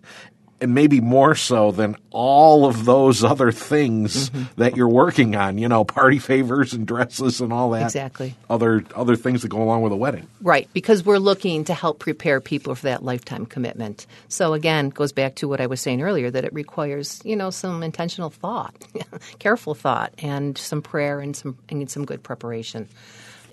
and 0.59 0.73
maybe 0.73 1.01
more 1.01 1.35
so 1.35 1.71
than 1.71 1.95
all 2.09 2.65
of 2.65 2.85
those 2.85 3.23
other 3.23 3.51
things 3.51 4.29
mm-hmm. 4.29 4.59
that 4.59 4.75
you're 4.75 4.89
working 4.89 5.35
on, 5.35 5.57
you 5.57 5.67
know, 5.67 5.83
party 5.83 6.19
favors 6.19 6.73
and 6.73 6.87
dresses 6.87 7.41
and 7.41 7.53
all 7.53 7.71
that. 7.71 7.83
Exactly. 7.83 8.35
Other 8.49 8.83
other 8.95 9.15
things 9.15 9.43
that 9.43 9.49
go 9.49 9.61
along 9.61 9.83
with 9.83 9.91
a 9.91 9.95
wedding. 9.95 10.27
Right, 10.41 10.67
because 10.73 11.05
we're 11.05 11.19
looking 11.19 11.65
to 11.65 11.73
help 11.73 11.99
prepare 11.99 12.41
people 12.41 12.75
for 12.75 12.83
that 12.83 13.03
lifetime 13.03 13.45
commitment. 13.45 14.07
So 14.29 14.53
again, 14.53 14.89
goes 14.89 15.11
back 15.11 15.35
to 15.35 15.47
what 15.47 15.61
I 15.61 15.67
was 15.67 15.79
saying 15.79 16.01
earlier 16.01 16.31
that 16.31 16.43
it 16.43 16.53
requires, 16.53 17.21
you 17.23 17.35
know, 17.35 17.49
some 17.49 17.83
intentional 17.83 18.29
thought, 18.29 18.75
careful 19.39 19.75
thought, 19.75 20.13
and 20.19 20.57
some 20.57 20.81
prayer 20.81 21.19
and 21.19 21.35
some 21.35 21.57
and 21.69 21.89
some 21.89 22.05
good 22.05 22.23
preparation. 22.23 22.87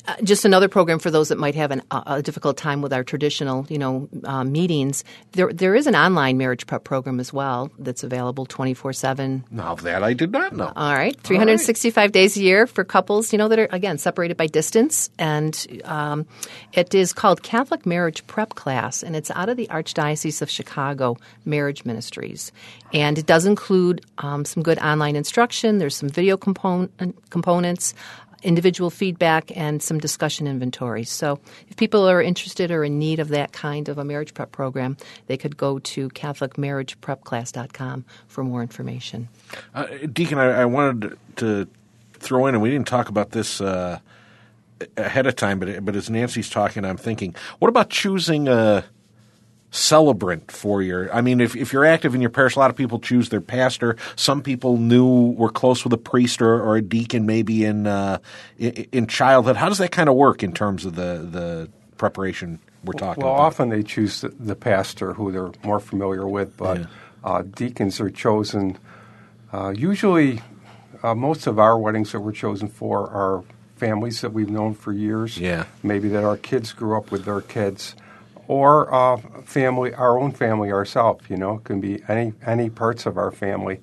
Uh, 0.06 0.16
just 0.23 0.44
another 0.44 0.68
program 0.68 0.99
for 0.99 1.11
those 1.11 1.28
that 1.28 1.38
might 1.38 1.54
have 1.54 1.70
an, 1.70 1.82
a 1.90 2.23
difficult 2.23 2.56
time 2.56 2.82
with 2.82 2.92
our 2.92 3.04
traditional, 3.04 3.66
you 3.68 3.78
know, 3.78 4.08
uh, 4.25 4.44
meetings. 4.44 5.04
There, 5.32 5.52
there 5.52 5.75
is 5.75 5.87
an 5.87 5.96
online 5.96 6.38
marriage 6.38 6.66
prep 6.66 6.84
program 6.84 7.20
as 7.20 7.32
well 7.32 7.70
that's 7.78 8.04
available 8.04 8.46
twenty 8.46 8.75
four 8.75 8.92
seven. 8.92 9.44
Now 9.50 9.75
that 9.76 10.02
I 10.02 10.12
did 10.12 10.32
not 10.32 10.54
know. 10.54 10.73
All 10.75 10.94
right, 10.94 11.18
three 11.20 11.37
hundred 11.37 11.58
sixty 11.61 11.90
five 11.90 12.12
days 12.12 12.37
a 12.37 12.40
year 12.40 12.66
for 12.66 12.84
couples, 12.84 13.32
you 13.32 13.38
know, 13.38 13.49
that 13.49 13.58
are 13.58 13.68
again 13.70 13.99
separated 13.99 14.37
by 14.37 14.46
distance, 14.46 15.11
and 15.18 15.82
um, 15.84 16.26
it 16.73 16.94
is 16.94 17.12
called 17.12 17.42
Catholic 17.42 17.87
Marriage 17.87 18.26
Prep 18.26 18.54
Class, 18.54 19.02
and 19.02 19.16
it's 19.16 19.30
out 19.30 19.49
of 19.49 19.56
the 19.56 19.66
Archdiocese 19.68 20.42
of 20.42 20.50
Chicago 20.50 21.16
Marriage 21.44 21.84
Ministries, 21.84 22.52
and 22.92 23.18
it 23.18 23.26
does 23.26 23.46
include 23.46 24.04
um, 24.18 24.44
some 24.44 24.62
good 24.62 24.78
online 24.78 25.16
instruction. 25.16 25.78
There's 25.78 25.96
some 25.96 26.08
video 26.08 26.37
component, 26.37 27.30
components 27.30 27.94
individual 28.44 28.90
feedback 28.90 29.50
and 29.56 29.82
some 29.82 29.98
discussion 29.98 30.46
inventories. 30.46 31.10
So 31.10 31.40
if 31.68 31.76
people 31.76 32.08
are 32.08 32.22
interested 32.22 32.70
or 32.70 32.84
in 32.84 32.98
need 32.98 33.18
of 33.18 33.28
that 33.28 33.52
kind 33.52 33.88
of 33.88 33.98
a 33.98 34.04
marriage 34.04 34.34
prep 34.34 34.52
program, 34.52 34.96
they 35.26 35.36
could 35.36 35.56
go 35.56 35.78
to 35.80 36.08
catholicmarriageprepclass.com 36.10 38.04
for 38.28 38.44
more 38.44 38.62
information. 38.62 39.28
Uh, 39.74 39.86
Deacon, 40.12 40.38
I, 40.38 40.62
I, 40.62 40.64
wanted 40.64 41.18
to 41.36 41.66
throw 42.14 42.46
in, 42.46 42.54
and 42.54 42.62
we 42.62 42.70
didn't 42.70 42.86
talk 42.86 43.08
about 43.08 43.30
this 43.30 43.60
uh, 43.60 43.98
ahead 44.96 45.26
of 45.26 45.36
time, 45.36 45.58
but, 45.58 45.84
but 45.84 45.96
as 45.96 46.10
Nancy's 46.10 46.50
talking, 46.50 46.84
I'm 46.84 46.96
thinking, 46.96 47.34
what 47.58 47.68
about 47.68 47.90
choosing 47.90 48.48
a– 48.48 48.84
celebrant 49.75 50.52
for 50.52 50.83
your. 50.83 51.12
I 51.12 51.21
mean, 51.21 51.40
if, 51.40 51.57
if 51.57 51.73
you're 51.73 51.85
active 51.85 52.14
in 52.14 52.21
your 52.21 52.31
parish, 52.31 52.54
a 52.54 52.59
lot 52.61 52.71
of 52.71 52.76
people 52.76 53.00
choose 53.00 53.28
their 53.28 53.40
pastor. 53.40 53.97
Some 54.14 54.40
people 54.40 54.76
knew 54.76 55.33
were 55.33 55.50
close 55.50 55.83
with 55.83 55.93
a 55.93 55.99
priest 55.99 56.40
or, 56.40 56.62
or 56.62 56.76
a 56.76 56.83
deacon, 56.83 57.26
maybe 57.26 57.64
in, 57.64 57.87
uh, 57.87 58.19
in, 58.57 58.73
in 58.93 59.07
childhood. 59.09 59.57
How 59.57 59.69
does 59.69 59.78
that 59.78 59.90
kind 59.90 60.09
of 60.09 60.14
work 60.14 60.43
in 60.43 60.52
terms 60.52 60.85
of 60.85 60.95
the 60.95 61.26
the 61.28 61.71
preparation 61.97 62.61
we're 62.85 62.93
talking 62.93 63.25
well, 63.25 63.35
about? 63.35 63.45
often 63.45 63.69
they 63.69 63.83
choose 63.83 64.21
the, 64.21 64.28
the, 64.28 64.54
pastor 64.54 65.14
who 65.14 65.33
they're 65.33 65.50
more 65.64 65.81
familiar 65.81 66.26
with, 66.26 66.57
but 66.57 66.81
yeah. 66.81 66.87
uh, 67.25 67.43
deacons 67.43 68.00
are 68.00 68.11
chosen. 68.11 68.78
Uh, 69.52 69.71
usually, 69.71 70.40
uh, 71.02 71.14
most 71.14 71.47
of 71.47 71.59
our 71.59 71.76
weddings 71.78 72.12
that 72.12 72.21
we're 72.21 72.33
chosen 72.33 72.69
for 72.69 73.09
are 73.11 73.43
families 73.76 74.21
that 74.21 74.33
we've 74.33 74.50
known 74.50 74.75
for 74.75 74.93
years. 74.93 75.37
Yeah. 75.38 75.64
Maybe 75.83 76.09
that 76.11 76.23
our 76.23 76.37
kids 76.37 76.73
grew 76.73 76.97
up 76.97 77.11
with 77.11 77.25
their 77.25 77.40
kids 77.40 77.97
or 78.48 78.92
uh, 78.92 79.16
family, 79.44 79.94
our 79.94 80.18
own 80.18 80.32
family 80.32 80.72
ourselves. 80.72 81.24
You 81.28 81.36
know, 81.36 81.56
it 81.56 81.64
can 81.64 81.80
be 81.80 82.02
any 82.08 82.32
any 82.44 82.70
parts 82.70 83.06
of 83.06 83.16
our 83.16 83.30
family, 83.30 83.80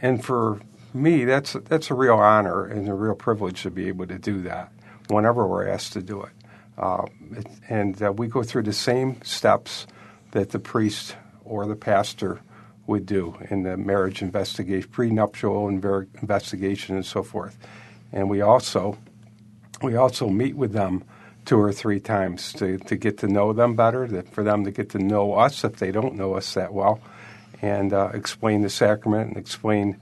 and 0.00 0.24
for 0.24 0.60
me, 0.92 1.24
that's 1.24 1.54
that's 1.64 1.90
a 1.90 1.94
real 1.94 2.16
honor 2.16 2.64
and 2.64 2.88
a 2.88 2.94
real 2.94 3.14
privilege 3.14 3.62
to 3.62 3.70
be 3.70 3.88
able 3.88 4.06
to 4.06 4.18
do 4.18 4.42
that 4.42 4.72
whenever 5.08 5.46
we're 5.46 5.68
asked 5.68 5.92
to 5.94 6.02
do 6.02 6.22
it. 6.22 6.32
Uh, 6.78 7.06
it 7.32 7.46
and 7.68 8.02
uh, 8.02 8.12
we 8.12 8.26
go 8.26 8.42
through 8.42 8.62
the 8.62 8.72
same 8.72 9.20
steps 9.22 9.86
that 10.32 10.50
the 10.50 10.58
priest 10.58 11.16
or 11.44 11.66
the 11.66 11.76
pastor 11.76 12.40
would 12.86 13.06
do 13.06 13.36
in 13.50 13.62
the 13.62 13.76
marriage 13.76 14.20
investigation, 14.20 14.88
prenuptial 14.90 15.68
investigation, 15.68 16.96
and 16.96 17.06
so 17.06 17.22
forth. 17.22 17.56
And 18.12 18.28
we 18.28 18.40
also 18.40 18.98
we 19.82 19.96
also 19.96 20.28
meet 20.28 20.56
with 20.56 20.72
them 20.72 21.04
two 21.44 21.58
or 21.58 21.72
three 21.72 22.00
times 22.00 22.52
to, 22.54 22.78
to 22.78 22.96
get 22.96 23.18
to 23.18 23.26
know 23.26 23.52
them 23.52 23.74
better, 23.74 24.06
to, 24.06 24.22
for 24.22 24.42
them 24.42 24.64
to 24.64 24.70
get 24.70 24.90
to 24.90 24.98
know 24.98 25.34
us 25.34 25.64
if 25.64 25.76
they 25.76 25.90
don't 25.90 26.14
know 26.14 26.34
us 26.34 26.54
that 26.54 26.72
well, 26.72 27.00
and 27.62 27.92
uh, 27.92 28.10
explain 28.14 28.62
the 28.62 28.70
sacrament 28.70 29.28
and 29.28 29.36
explain 29.36 29.96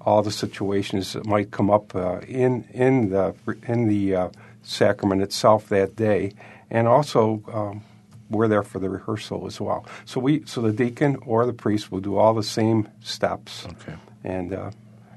all 0.00 0.22
the 0.22 0.30
situations 0.30 1.12
that 1.12 1.26
might 1.26 1.50
come 1.50 1.70
up 1.70 1.94
uh, 1.94 2.18
in 2.20 2.64
in 2.72 3.10
the 3.10 3.34
in 3.66 3.88
the 3.88 4.14
uh, 4.14 4.28
sacrament 4.62 5.22
itself 5.22 5.68
that 5.68 5.96
day, 5.96 6.32
and 6.70 6.88
also. 6.88 7.42
Um, 7.52 7.82
we're 8.30 8.46
there 8.46 8.62
for 8.62 8.78
the 8.78 8.90
rehearsal 8.90 9.46
as 9.46 9.58
well. 9.58 9.86
So 10.04 10.20
we, 10.20 10.44
so 10.44 10.60
the 10.60 10.70
deacon 10.70 11.16
or 11.24 11.46
the 11.46 11.54
priest 11.54 11.90
will 11.90 12.00
do 12.00 12.18
all 12.18 12.34
the 12.34 12.42
same 12.42 12.86
steps, 13.00 13.66
okay. 13.66 13.94
and 14.22 14.52
uh, 14.52 14.70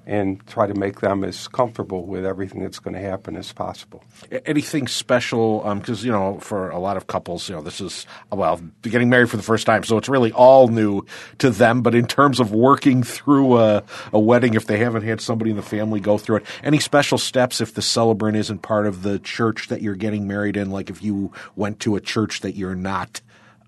and 0.06 0.46
try 0.48 0.66
to 0.66 0.74
make 0.74 1.00
them 1.00 1.24
as 1.24 1.48
comfortable 1.48 2.06
with 2.06 2.26
everything 2.26 2.62
that's 2.62 2.80
going 2.80 2.94
to 2.94 3.00
happen 3.00 3.36
as 3.36 3.52
possible. 3.54 4.04
Anything 4.46 4.88
special? 4.88 5.60
Because 5.76 6.02
um, 6.02 6.06
you 6.06 6.12
know, 6.12 6.40
for 6.40 6.70
a 6.70 6.80
lot 6.80 6.98
of 6.98 7.08
couples, 7.08 7.48
you 7.48 7.56
know, 7.56 7.62
this 7.62 7.80
is 7.80 8.06
well, 8.32 8.60
getting 8.82 9.10
married 9.10 9.30
for 9.30 9.38
the 9.38 9.44
first 9.44 9.66
time, 9.66 9.84
so 9.84 9.98
it's 9.98 10.10
really 10.10 10.32
all 10.32 10.68
new 10.68 11.06
to 11.38 11.50
them. 11.50 11.82
But 11.82 11.96
in 11.96 12.08
terms 12.08 12.40
of 12.40 12.52
working 12.52 13.04
through 13.04 13.58
a, 13.60 13.84
a 14.12 14.20
wedding, 14.20 14.56
if 14.56 14.66
they 14.66 14.78
haven't 14.78 15.04
had 15.04 15.22
somebody 15.22 15.52
in 15.52 15.58
the 15.58 15.64
family 15.64 16.00
go 16.00 16.18
through 16.18 16.38
it, 16.38 16.46
any 16.64 16.80
special 16.80 17.18
steps 17.18 17.62
if 17.62 17.74
the 17.74 17.82
celebrant 17.82 18.38
isn't 18.38 18.64
part 18.64 18.88
of 18.88 19.04
the 19.04 19.20
church 19.20 19.68
that 19.68 19.82
you're 19.82 19.96
getting 19.96 20.28
married 20.28 20.58
in? 20.58 20.72
Like 20.72 20.90
if 20.90 21.04
you 21.04 21.32
went 21.56 21.80
to 21.82 21.96
a 21.96 22.02
church 22.02 22.42
that 22.42 22.56
you're 22.56 22.76
not 22.76 23.22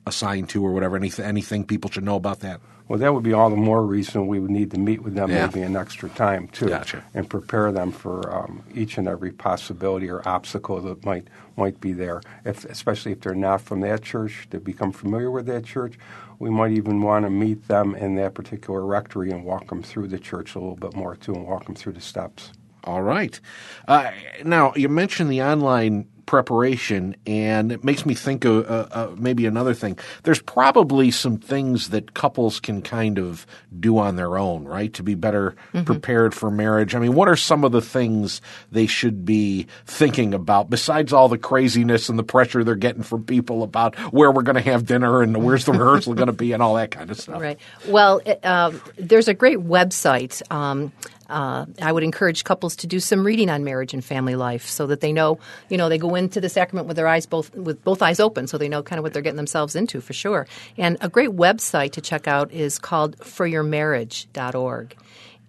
assigned 0.06 0.50
to, 0.50 0.66
or 0.66 0.74
whatever. 0.74 0.96
Anything, 0.96 1.26
anything 1.26 1.64
people 1.64 1.90
should 1.90 2.04
know 2.04 2.16
about 2.16 2.42
that? 2.42 2.62
Well, 2.94 3.00
that 3.00 3.12
would 3.12 3.24
be 3.24 3.34
all 3.34 3.50
the 3.50 3.56
more 3.56 3.84
reason 3.84 4.28
we 4.28 4.40
would 4.40 4.52
need 4.52 4.70
to 4.70 4.78
meet 4.78 5.02
with 5.02 5.16
them 5.16 5.32
yeah. 5.32 5.48
maybe 5.48 5.64
an 5.64 5.76
extra 5.76 6.10
time 6.10 6.48
too, 6.50 6.68
gotcha. 6.68 7.04
and 7.16 7.28
prepare 7.28 7.72
them 7.72 7.92
for 7.92 8.32
um, 8.32 8.62
each 8.76 9.00
and 9.00 9.08
every 9.08 9.32
possibility 9.32 10.08
or 10.12 10.22
obstacle 10.30 10.80
that 10.80 11.04
might 11.04 11.28
might 11.58 11.82
be 11.82 11.92
there. 11.92 12.22
If, 12.46 12.66
especially 12.66 13.12
if 13.14 13.22
they're 13.22 13.34
not 13.34 13.62
from 13.62 13.82
that 13.82 14.04
church, 14.04 14.48
to 14.52 14.60
become 14.60 14.92
familiar 14.92 15.32
with 15.32 15.48
that 15.48 15.66
church, 15.66 15.98
we 16.38 16.52
might 16.52 16.72
even 16.72 17.02
want 17.02 17.26
to 17.26 17.32
meet 17.32 17.68
them 17.68 17.96
in 17.96 18.14
that 18.18 18.36
particular 18.36 18.86
rectory 18.86 19.32
and 19.32 19.44
walk 19.44 19.70
them 19.70 19.82
through 19.82 20.10
the 20.10 20.20
church 20.20 20.54
a 20.54 20.60
little 20.60 20.76
bit 20.76 20.96
more 20.96 21.16
too, 21.16 21.34
and 21.34 21.48
walk 21.48 21.66
them 21.66 21.74
through 21.74 21.94
the 21.94 22.00
steps. 22.00 22.52
All 22.84 23.02
right. 23.02 23.40
Uh, 23.88 24.12
now 24.44 24.72
you 24.76 24.88
mentioned 24.88 25.32
the 25.32 25.42
online 25.42 26.08
preparation, 26.26 27.16
and 27.26 27.72
it 27.72 27.84
makes 27.84 28.06
me 28.06 28.14
think 28.14 28.46
of 28.46 28.70
uh, 28.70 28.88
uh, 28.92 29.16
maybe 29.18 29.46
another 29.46 29.74
thing. 29.74 29.98
There's 30.24 30.42
probably 30.42 31.12
some 31.12 31.38
things 31.38 31.90
that 31.90 32.14
couples 32.14 32.60
can 32.60 32.82
kind 32.82 33.18
of 33.20 33.46
do 33.80 33.98
on 33.98 34.16
their 34.16 34.38
own, 34.38 34.66
right, 34.66 34.94
to 34.94 35.04
be 35.04 35.16
better 35.16 35.56
mm-hmm. 35.74 35.84
prepared 35.84 36.34
for 36.34 36.50
marriage. 36.50 36.96
I 36.96 37.00
mean, 37.00 37.14
what 37.14 37.28
are 37.28 37.36
some 37.36 37.64
of 37.64 37.72
the 37.72 37.82
things 37.82 38.42
they 38.72 38.88
should 38.88 39.26
be 39.26 39.68
thinking 39.86 40.34
about 40.34 40.70
besides 40.70 41.14
all 41.14 41.30
the 41.30 41.38
craziness 41.38 42.10
and 42.10 42.18
the 42.18 42.24
pressure 42.24 42.64
they're 42.64 42.76
getting 42.76 43.04
from 43.04 43.24
people 43.24 43.64
about 43.64 43.96
where 44.14 44.32
we're 44.32 44.44
going 44.44 44.56
to 44.56 44.62
have 44.62 44.86
dinner 44.86 45.22
and 45.22 45.44
where's 45.44 45.66
the 45.66 45.72
rehearsal 45.72 46.14
going 46.14 46.28
to 46.28 46.34
be 46.34 46.54
and 46.54 46.64
all 46.64 46.76
that 46.76 46.92
kind 46.92 47.12
of 47.12 47.20
stuff? 47.20 47.42
Right. 47.42 47.60
Well, 47.88 48.22
it, 48.26 48.44
um, 48.46 48.82
there's 48.98 49.28
a 49.28 49.34
great 49.34 49.60
website. 49.60 50.42
Um, 50.52 50.92
uh, 51.30 51.66
I 51.82 51.92
would 51.92 52.04
encourage 52.04 52.44
couples 52.44 52.76
to 52.78 52.88
do 52.88 53.00
some 53.00 53.26
reading 53.26 53.50
on 53.50 53.64
marriage 53.64 53.94
and 53.94 54.04
family 54.04 54.36
life 54.36 54.66
so 54.66 54.88
that 54.88 55.02
they 55.02 55.14
know, 55.14 55.40
you 55.70 55.78
know, 55.78 55.90
they 55.90 55.98
go 55.98 56.16
into 56.16 56.42
the 56.42 56.50
sacrament 56.50 56.88
with 56.88 56.98
their 56.98 57.08
eyes 57.08 57.26
both 57.26 57.54
with 57.56 57.84
both 57.84 58.02
eyes 58.02 58.20
open, 58.20 58.48
so 58.48 58.58
they 58.58 58.70
know 58.70 58.84
kind 58.84 59.00
of 59.00 59.04
what 59.04 59.14
they're 59.14 59.22
getting 59.22 59.38
themselves 59.38 59.76
into 59.76 60.02
for 60.02 60.14
sure. 60.14 60.48
And 60.78 60.98
a 61.02 61.10
great 61.10 61.32
website 61.32 61.92
to 61.94 62.02
check 62.02 62.28
out 62.28 62.52
is 62.52 62.80
called 62.80 63.18
foryourmarriage.org. 63.20 64.96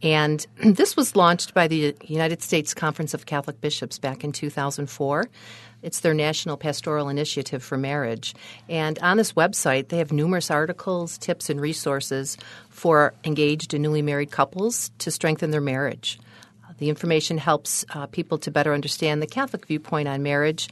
And 0.02 0.46
this 0.64 0.96
was 0.96 1.16
launched 1.16 1.54
by 1.54 1.66
the 1.66 1.96
United 2.04 2.42
States 2.42 2.74
Conference 2.74 3.14
of 3.14 3.26
Catholic 3.26 3.60
Bishops 3.60 3.98
back 3.98 4.22
in 4.22 4.32
2004. 4.32 5.28
It's 5.84 6.00
their 6.00 6.14
national 6.14 6.56
pastoral 6.56 7.08
initiative 7.10 7.62
for 7.62 7.76
marriage. 7.76 8.34
And 8.68 8.98
on 9.00 9.18
this 9.18 9.34
website, 9.34 9.88
they 9.88 9.98
have 9.98 10.12
numerous 10.12 10.50
articles, 10.50 11.18
tips, 11.18 11.50
and 11.50 11.60
resources 11.60 12.38
for 12.70 13.12
engaged 13.22 13.74
and 13.74 13.82
newly 13.82 14.02
married 14.02 14.30
couples 14.30 14.90
to 14.98 15.10
strengthen 15.10 15.50
their 15.50 15.60
marriage. 15.60 16.18
The 16.78 16.88
information 16.88 17.38
helps 17.38 17.84
uh, 17.94 18.06
people 18.06 18.38
to 18.38 18.50
better 18.50 18.74
understand 18.74 19.22
the 19.22 19.26
Catholic 19.26 19.66
viewpoint 19.66 20.08
on 20.08 20.22
marriage 20.22 20.68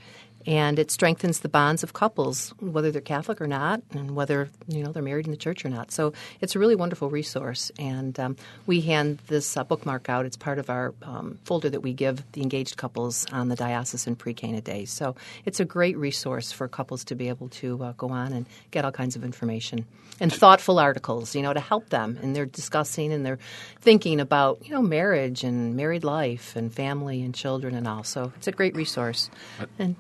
and 0.47 0.79
it 0.79 0.91
strengthens 0.91 1.41
the 1.41 1.49
bonds 1.49 1.83
of 1.83 1.93
couples, 1.93 2.55
whether 2.61 2.91
they're 2.91 3.01
Catholic 3.01 3.41
or 3.41 3.47
not, 3.47 3.83
and 3.93 4.13
whether 4.13 4.49
you 4.69 4.83
know 4.83 4.93
they're 4.93 5.03
married 5.03 5.27
in 5.27 5.31
the 5.31 5.37
church 5.37 5.65
or 5.65 5.69
not. 5.69 5.91
So 5.93 6.13
it's 6.41 6.55
a 6.55 6.59
really 6.59 6.75
wonderful 6.75 7.11
resource, 7.11 7.71
and 7.79 8.19
um, 8.19 8.37
we 8.67 8.81
hand 8.81 9.19
this 9.29 9.57
uh, 9.57 9.65
bookmark 9.65 10.09
out. 10.09 10.27
It's 10.27 10.37
part 10.37 10.59
of 10.59 10.71
our 10.71 10.95
um, 11.03 11.39
folder 11.45 11.71
that 11.71 11.81
we 11.81 11.93
give 11.93 12.31
the 12.33 12.43
engaged 12.43 12.77
couples 12.77 13.27
on 13.33 13.49
the 13.49 13.57
diocesan 13.57 14.17
pre-Cana 14.17 14.61
days. 14.61 14.91
So 14.91 15.15
it's 15.45 15.61
a 15.61 15.65
great 15.65 15.97
resource 15.97 16.53
for 16.53 16.69
couples 16.69 17.05
to 17.05 17.15
be 17.15 17.29
able 17.29 17.49
to 17.49 17.83
uh, 17.83 17.93
go 17.93 18.11
on 18.11 18.33
and 18.33 18.47
get 18.71 18.85
all 18.85 18.93
kinds 18.93 19.17
of 19.17 19.25
information 19.25 19.87
and 20.21 20.33
thoughtful 20.33 20.79
articles, 20.79 21.35
you 21.35 21.43
know, 21.43 21.53
to 21.53 21.61
help 21.61 21.91
them 21.91 22.19
and 22.23 22.35
they're 22.35 22.47
discussing 22.47 23.13
and 23.13 23.25
they're 23.27 23.39
thinking 23.81 24.21
about 24.21 24.59
you 24.65 24.73
know 24.73 24.83
marriage 24.83 25.45
and 25.45 25.77
married 25.77 26.05
life 26.05 26.57
and 26.57 26.73
family 26.73 27.23
and 27.23 27.35
children 27.35 27.75
and 27.75 27.89
all. 27.89 28.05
So 28.05 28.33
it's 28.37 28.47
a 28.47 28.53
great 28.53 28.75
resource. 28.75 29.31
And 29.79 29.97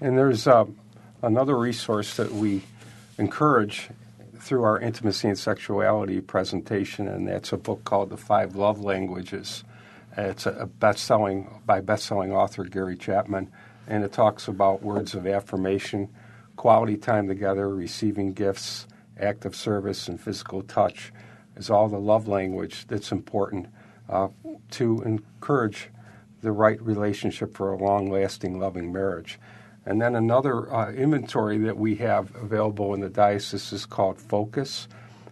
and 0.00 0.16
there's 0.18 0.46
uh, 0.46 0.64
another 1.22 1.56
resource 1.56 2.16
that 2.16 2.32
we 2.32 2.62
encourage 3.18 3.88
through 4.38 4.64
our 4.64 4.80
intimacy 4.80 5.28
and 5.28 5.38
sexuality 5.38 6.20
presentation, 6.20 7.06
and 7.06 7.28
that's 7.28 7.52
a 7.52 7.56
book 7.56 7.84
called 7.84 8.10
The 8.10 8.16
Five 8.16 8.56
Love 8.56 8.80
Languages. 8.82 9.62
It's 10.16 10.46
a 10.46 10.66
best-selling 10.66 11.62
by 11.64 11.80
best-selling 11.80 12.32
author 12.32 12.64
Gary 12.64 12.96
Chapman, 12.96 13.50
and 13.86 14.04
it 14.04 14.12
talks 14.12 14.48
about 14.48 14.82
words 14.82 15.14
of 15.14 15.26
affirmation, 15.26 16.08
quality 16.56 16.96
time 16.96 17.28
together, 17.28 17.68
receiving 17.68 18.32
gifts, 18.32 18.86
act 19.18 19.44
of 19.44 19.54
service, 19.54 20.08
and 20.08 20.20
physical 20.20 20.62
touch 20.62 21.12
is 21.56 21.70
all 21.70 21.88
the 21.88 21.98
love 21.98 22.28
language 22.28 22.86
that's 22.88 23.12
important 23.12 23.66
uh, 24.08 24.28
to 24.70 25.00
encourage 25.02 25.88
the 26.42 26.52
right 26.52 26.80
relationship 26.82 27.54
for 27.54 27.72
a 27.72 27.76
long-lasting, 27.76 28.58
loving 28.58 28.92
marriage. 28.92 29.38
And 29.84 30.00
then 30.00 30.14
another 30.14 30.72
uh, 30.72 30.92
inventory 30.92 31.58
that 31.58 31.76
we 31.76 31.96
have 31.96 32.34
available 32.36 32.94
in 32.94 33.00
the 33.00 33.08
diocese 33.08 33.72
is 33.72 33.84
called 33.86 34.18
FOCCUS, 34.18 34.86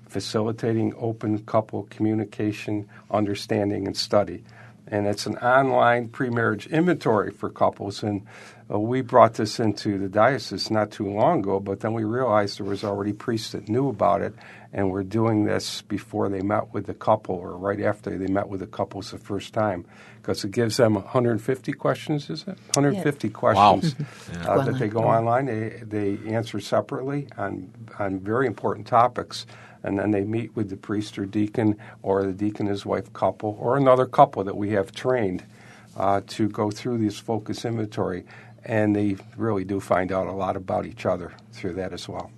Facilitating 0.08 0.92
Open 0.98 1.38
Couple 1.44 1.84
Communication, 1.84 2.88
Understanding, 3.10 3.86
and 3.86 3.96
Study. 3.96 4.42
And 4.88 5.06
it's 5.06 5.26
an 5.26 5.36
online 5.36 6.08
pre 6.08 6.30
marriage 6.30 6.66
inventory 6.66 7.30
for 7.30 7.48
couples. 7.48 8.02
And 8.02 8.26
uh, 8.72 8.78
we 8.78 9.00
brought 9.00 9.34
this 9.34 9.58
into 9.58 9.98
the 9.98 10.08
diocese 10.08 10.70
not 10.70 10.90
too 10.90 11.08
long 11.08 11.40
ago, 11.40 11.58
but 11.58 11.80
then 11.80 11.92
we 11.92 12.04
realized 12.04 12.58
there 12.58 12.66
was 12.66 12.84
already 12.84 13.12
priests 13.12 13.52
that 13.52 13.68
knew 13.68 13.88
about 13.88 14.22
it 14.22 14.34
and 14.72 14.90
were 14.90 15.02
doing 15.02 15.44
this 15.44 15.82
before 15.82 16.28
they 16.28 16.40
met 16.40 16.72
with 16.72 16.86
the 16.86 16.94
couple 16.94 17.34
or 17.34 17.56
right 17.56 17.80
after 17.80 18.16
they 18.16 18.28
met 18.28 18.48
with 18.48 18.60
the 18.60 18.66
couples 18.66 19.10
the 19.10 19.18
first 19.18 19.52
time 19.52 19.84
because 20.20 20.44
it 20.44 20.52
gives 20.52 20.76
them 20.76 20.94
150 20.94 21.72
questions, 21.72 22.30
is 22.30 22.42
it? 22.42 22.58
150 22.74 23.28
yeah. 23.28 23.34
questions 23.34 23.96
wow. 24.44 24.58
uh, 24.58 24.64
that 24.64 24.78
they 24.78 24.86
go 24.86 25.02
online. 25.02 25.46
They, 25.46 25.82
they 25.82 26.18
answer 26.32 26.60
separately 26.60 27.26
on, 27.36 27.72
on 27.98 28.20
very 28.20 28.46
important 28.46 28.86
topics. 28.86 29.46
And 29.82 29.98
then 29.98 30.10
they 30.10 30.24
meet 30.24 30.54
with 30.54 30.68
the 30.68 30.76
priest 30.76 31.18
or 31.18 31.24
deacon 31.24 31.76
or 32.02 32.22
the 32.22 32.34
deacon 32.34 32.66
and 32.66 32.70
his 32.70 32.84
wife 32.84 33.10
couple 33.14 33.56
or 33.58 33.78
another 33.78 34.04
couple 34.04 34.44
that 34.44 34.56
we 34.56 34.70
have 34.72 34.92
trained 34.92 35.42
uh, 35.96 36.20
to 36.26 36.48
go 36.48 36.70
through 36.70 36.98
this 36.98 37.20
FOCCUS 37.20 37.64
inventory. 37.64 38.24
And 38.64 38.94
they 38.94 39.16
really 39.36 39.64
do 39.64 39.80
find 39.80 40.12
out 40.12 40.26
a 40.26 40.32
lot 40.32 40.56
about 40.56 40.86
each 40.86 41.06
other 41.06 41.32
through 41.52 41.74
that 41.74 41.92
as 41.92 42.08
well 42.08 42.30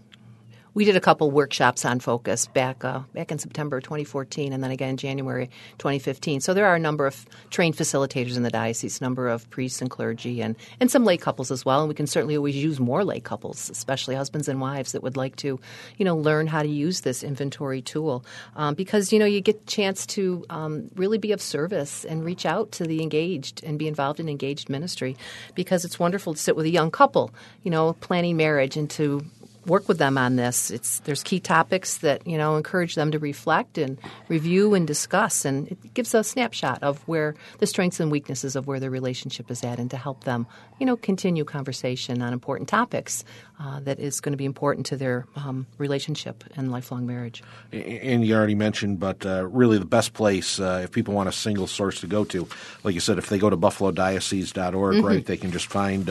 we 0.74 0.84
did 0.84 0.96
a 0.96 1.00
couple 1.00 1.30
workshops 1.30 1.84
on 1.84 2.00
FOCCUS 2.00 2.52
back 2.52 2.84
uh, 2.84 3.00
back 3.14 3.30
in 3.30 3.38
September 3.38 3.80
2014, 3.80 4.52
and 4.52 4.62
then 4.62 4.70
again 4.70 4.90
in 4.90 4.96
January 4.96 5.50
2015. 5.78 6.40
So 6.40 6.54
there 6.54 6.66
are 6.66 6.74
a 6.74 6.78
number 6.78 7.06
of 7.06 7.26
trained 7.50 7.76
facilitators 7.76 8.36
in 8.36 8.42
the 8.42 8.50
diocese, 8.50 9.00
a 9.00 9.04
number 9.04 9.28
of 9.28 9.48
priests 9.50 9.82
and 9.82 9.90
clergy, 9.90 10.40
and 10.40 10.56
and 10.80 10.90
some 10.90 11.04
lay 11.04 11.16
couples 11.16 11.50
as 11.50 11.64
well. 11.64 11.80
And 11.80 11.88
we 11.88 11.94
can 11.94 12.06
certainly 12.06 12.36
always 12.36 12.56
use 12.56 12.80
more 12.80 13.04
lay 13.04 13.20
couples, 13.20 13.68
especially 13.70 14.14
husbands 14.14 14.48
and 14.48 14.60
wives 14.60 14.92
that 14.92 15.02
would 15.02 15.16
like 15.16 15.36
to, 15.36 15.60
you 15.98 16.04
know, 16.04 16.16
learn 16.16 16.46
how 16.46 16.62
to 16.62 16.68
use 16.68 17.02
this 17.02 17.22
inventory 17.22 17.82
tool, 17.82 18.24
um, 18.56 18.74
because 18.74 19.12
you 19.12 19.18
know 19.18 19.26
you 19.26 19.40
get 19.40 19.56
a 19.56 19.66
chance 19.66 20.06
to 20.06 20.44
um, 20.48 20.90
really 20.94 21.18
be 21.18 21.32
of 21.32 21.42
service 21.42 22.04
and 22.04 22.24
reach 22.24 22.46
out 22.46 22.72
to 22.72 22.84
the 22.84 23.02
engaged 23.02 23.62
and 23.62 23.78
be 23.78 23.88
involved 23.88 24.20
in 24.20 24.28
engaged 24.28 24.70
ministry, 24.70 25.16
because 25.54 25.84
it's 25.84 25.98
wonderful 25.98 26.32
to 26.32 26.40
sit 26.40 26.56
with 26.56 26.64
a 26.64 26.70
young 26.70 26.90
couple, 26.90 27.30
you 27.62 27.70
know, 27.70 27.92
planning 27.94 28.36
marriage 28.38 28.76
and 28.76 28.88
to 28.88 29.22
work 29.66 29.88
with 29.88 29.98
them 29.98 30.18
on 30.18 30.36
this. 30.36 30.70
It's 30.70 31.00
there's 31.00 31.22
key 31.22 31.40
topics 31.40 31.98
that 31.98 32.26
you 32.26 32.36
know 32.36 32.56
encourage 32.56 32.94
them 32.94 33.10
to 33.12 33.18
reflect 33.18 33.78
and 33.78 33.98
review 34.28 34.74
and 34.74 34.86
discuss, 34.86 35.44
and 35.44 35.68
it 35.68 35.94
gives 35.94 36.14
a 36.14 36.24
snapshot 36.24 36.82
of 36.82 37.06
where 37.08 37.34
the 37.58 37.66
strengths 37.66 38.00
and 38.00 38.10
weaknesses 38.10 38.56
of 38.56 38.66
where 38.66 38.80
their 38.80 38.90
relationship 38.90 39.50
is 39.50 39.62
at, 39.62 39.78
and 39.78 39.90
to 39.90 39.96
help 39.96 40.24
them 40.24 40.46
you 40.78 40.86
know 40.86 40.96
continue 40.96 41.44
conversation 41.44 42.22
on 42.22 42.32
important 42.32 42.68
topics 42.68 43.24
uh, 43.60 43.80
that 43.80 44.00
is 44.00 44.20
going 44.20 44.32
to 44.32 44.36
be 44.36 44.44
important 44.44 44.86
to 44.86 44.96
their 44.96 45.26
um, 45.36 45.66
relationship 45.78 46.42
and 46.56 46.72
lifelong 46.72 47.06
marriage. 47.06 47.42
And 47.72 48.26
you 48.26 48.34
already 48.34 48.56
mentioned, 48.56 48.98
but 48.98 49.24
uh, 49.24 49.46
really 49.46 49.78
the 49.78 49.84
best 49.84 50.12
place 50.12 50.58
uh, 50.58 50.80
if 50.84 50.90
people 50.90 51.14
want 51.14 51.28
a 51.28 51.32
single 51.32 51.66
source 51.66 52.00
to 52.00 52.06
go 52.06 52.24
to, 52.24 52.48
like 52.82 52.94
you 52.94 53.00
said, 53.00 53.18
if 53.18 53.28
they 53.28 53.38
go 53.38 53.50
to 53.50 53.56
buffalodiocese.org, 53.56 54.96
mm-hmm. 54.96 55.06
right, 55.06 55.24
they 55.24 55.36
can 55.36 55.52
just 55.52 55.66
find 55.66 56.08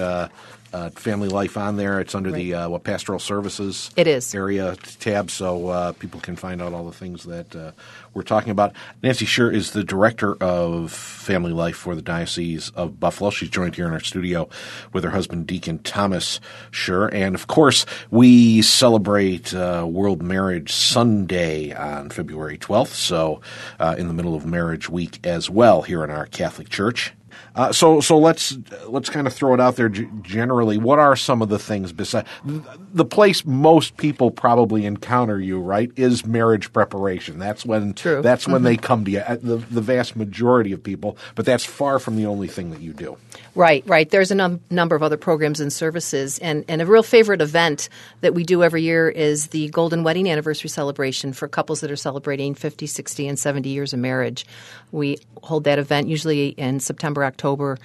uh, 0.74 0.90
family 0.92 1.30
life 1.30 1.58
on 1.58 1.78
there. 1.78 2.00
It's 2.00 2.16
under 2.16 2.32
right. 2.32 2.38
the 2.38 2.54
uh, 2.54 2.70
what 2.70 2.84
pastoral 2.84 3.20
services 3.20 3.90
it 3.96 4.08
is 4.08 4.34
area 4.36 4.75
tab, 5.00 5.30
so 5.32 5.68
uh, 5.68 5.92
people 5.94 6.20
can 6.20 6.36
find 6.36 6.62
out 6.62 6.74
all 6.74 6.86
the 6.86 6.92
things 6.92 7.24
that 7.24 7.56
uh, 7.56 7.72
we're 8.13 8.24
talking 8.24 8.51
about. 8.51 8.74
Nancy 9.01 9.25
Scherr 9.25 9.54
is 9.54 9.72
the 9.72 9.84
director 9.84 10.36
of 10.36 10.92
family 10.92 11.51
life 11.51 11.75
for 11.75 11.96
the 11.96 12.01
Diocese 12.01 12.70
of 12.72 13.00
Buffalo. 13.00 13.30
She's 13.30 13.50
joined 13.50 13.75
here 13.75 13.88
in 13.88 13.94
our 13.94 14.00
studio 14.00 14.50
with 14.94 15.03
her 15.03 15.10
husband 15.10 15.48
Deacon 15.48 15.79
Thomas 15.79 16.40
Scherr, 16.72 17.14
and 17.14 17.36
of 17.36 17.48
course 17.48 17.86
we 18.10 18.62
celebrate 18.62 19.53
uh, 19.53 19.86
World 19.90 20.22
Marriage 20.22 20.72
Sunday 20.72 21.74
on 21.74 22.10
February 22.10 22.57
twelfth. 22.57 22.94
So 22.94 23.42
uh, 23.79 23.96
in 23.98 24.07
the 24.07 24.14
middle 24.14 24.36
of 24.36 24.46
Marriage 24.46 24.90
Week 24.90 25.20
as 25.25 25.50
well 25.50 25.81
here 25.81 26.03
in 26.03 26.10
our 26.10 26.25
Catholic 26.25 26.70
Church. 26.70 27.14
Uh, 27.53 27.74
so 27.74 28.00
so 28.00 28.18
let's 28.18 28.57
let's 28.87 29.09
kind 29.09 29.27
of 29.27 29.33
throw 29.33 29.53
it 29.53 29.59
out 29.59 29.75
there. 29.75 29.90
G- 29.90 30.07
generally, 30.22 30.77
what 30.77 31.00
are 31.00 31.18
some 31.18 31.42
of 31.42 31.50
the 31.50 31.59
things 31.59 31.92
besides 31.92 32.27
the 32.46 33.03
place 33.03 33.44
most 33.44 33.98
people 33.98 34.31
probably 34.31 34.85
encounter 34.85 35.37
you? 35.37 35.59
Right, 35.59 35.92
is 35.98 36.25
marriage 36.25 36.72
preparation. 36.72 37.40
That's 37.40 37.66
when 37.66 37.94
True. 37.94 38.22
that's 38.22 38.48
when 38.48 38.57
mm-hmm. 38.57 38.66
they 38.66 38.77
come 38.77 39.03
to 39.03 39.11
you. 39.11 39.20
Uh, 39.20 39.35
the 39.35 39.57
the 39.57 39.81
vast 39.81 40.16
majority 40.16 40.72
of 40.72 40.81
people, 40.81 41.18
but 41.35 41.46
that's 41.46 41.66
far 41.66 42.00
from 42.00 42.16
the 42.16 42.25
only 42.25 42.48
thing 42.48 42.72
that 42.72 42.79
you 42.79 42.94
do. 42.94 43.18
Right, 43.53 43.83
right. 43.85 44.09
There's 44.09 44.31
a 44.31 44.35
num- 44.35 44.61
number 44.70 44.96
of 44.96 45.03
other 45.03 45.18
programs 45.18 45.59
and 45.59 45.74
services, 45.74 46.40
and 46.40 46.64
and 46.70 46.81
a 46.81 46.85
real 46.85 47.03
favorite 47.03 47.42
event 47.42 47.90
that 48.22 48.33
we 48.33 48.46
do 48.46 48.64
every 48.64 48.81
year 48.81 49.09
is 49.09 49.48
the 49.48 49.68
Golden 49.70 50.03
Wedding 50.03 50.29
Anniversary 50.29 50.70
celebration 50.70 51.33
for 51.33 51.50
couples 51.50 51.81
that 51.81 51.92
are 51.92 51.98
celebrating 51.98 52.55
50, 52.55 52.87
60, 52.87 53.27
and 53.27 53.37
70 53.37 53.68
years 53.68 53.92
of 53.92 54.00
marriage. 54.00 54.46
We 54.94 55.18
hold 55.44 55.66
that 55.66 55.79
event 55.79 56.07
usually 56.07 56.50
in 56.50 56.79
September, 56.79 57.25
October 57.25 57.41
October 57.42 57.80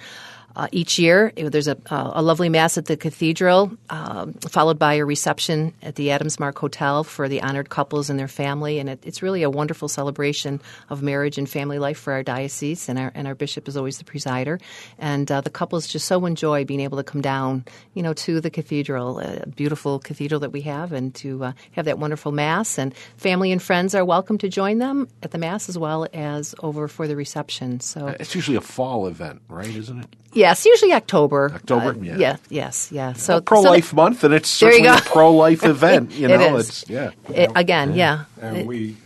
uh, 0.57 0.67
each 0.71 0.97
year. 0.97 1.31
There's 1.35 1.67
a, 1.67 1.77
a, 1.91 2.21
lovely 2.23 2.49
mass 2.49 2.79
at 2.79 2.87
the 2.87 2.97
cathedral, 2.97 3.71
um, 3.91 4.33
followed 4.33 4.79
by 4.79 4.95
a 4.95 5.05
reception 5.05 5.71
at 5.83 5.95
the 5.95 6.09
Adams 6.09 6.39
Mark 6.39 6.57
Hotel 6.57 7.03
for 7.03 7.29
the 7.29 7.43
honored 7.43 7.69
couples 7.69 8.09
and 8.09 8.19
their 8.19 8.27
family, 8.27 8.79
and 8.79 8.89
it, 8.89 8.99
it's 9.05 9.21
really 9.21 9.43
a 9.43 9.51
wonderful 9.51 9.87
celebration 9.87 10.59
of 10.89 11.03
marriage 11.03 11.37
and 11.37 11.47
family 11.47 11.77
life 11.77 11.99
for 11.99 12.11
our 12.11 12.23
diocese. 12.23 12.89
And 12.89 12.97
our 12.97 13.11
and 13.13 13.27
our 13.27 13.35
bishop 13.35 13.67
is 13.67 13.77
always 13.77 13.99
the 13.99 14.03
presider, 14.03 14.59
and 14.97 15.31
uh, 15.31 15.41
the 15.41 15.51
couples 15.51 15.87
just 15.87 16.07
so 16.07 16.25
enjoy 16.25 16.65
being 16.65 16.79
able 16.79 16.97
to 16.97 17.03
come 17.03 17.21
down, 17.21 17.63
you 17.93 18.01
know, 18.01 18.13
to 18.13 18.41
the 18.41 18.49
cathedral, 18.49 19.19
a 19.19 19.45
beautiful 19.45 19.99
cathedral 19.99 20.39
that 20.39 20.51
we 20.51 20.61
have, 20.61 20.91
and 20.91 21.13
to 21.15 21.43
uh, 21.45 21.51
have 21.73 21.85
that 21.85 21.99
wonderful 21.99 22.31
mass. 22.31 22.79
And 22.79 22.95
family 23.17 23.51
and 23.51 23.61
friends 23.61 23.93
are 23.93 24.03
welcome 24.03 24.39
to 24.39 24.49
join 24.49 24.79
them 24.79 25.07
at 25.21 25.29
the 25.29 25.37
mass 25.37 25.69
as 25.69 25.77
well 25.77 26.07
as 26.13 26.55
over 26.63 26.87
for 26.87 27.07
the 27.07 27.15
reception. 27.15 27.79
So 27.79 28.07
it's 28.19 28.33
usually 28.33 28.57
a 28.57 28.61
fall 28.61 29.05
event, 29.05 29.43
right? 29.47 29.67
Isn't 29.67 29.99
it? 29.99 30.15
Yes, 30.37 30.65
usually 30.65 30.93
October. 30.93 31.51
October, 31.53 31.89
uh, 31.91 32.01
yeah. 32.01 32.17
yeah. 32.17 32.35
yes, 32.49 32.91
yeah. 32.91 33.13
So 33.13 33.41
pro 33.41 33.61
life 33.61 33.89
so 33.89 33.95
month, 33.95 34.23
and 34.23 34.33
it's 34.33 34.49
certainly 34.49 34.87
a 34.87 35.01
pro 35.01 35.33
life 35.33 35.63
event. 35.65 36.11
You 36.17 36.27
know, 36.27 36.57
it's 36.57 36.89
yeah. 36.89 37.11
It, 37.29 37.51
again, 37.55 37.93
yeah. 37.93 38.25
yeah. 38.39 38.47
And 38.47 38.57
it, 38.57 38.65
we 38.65 38.97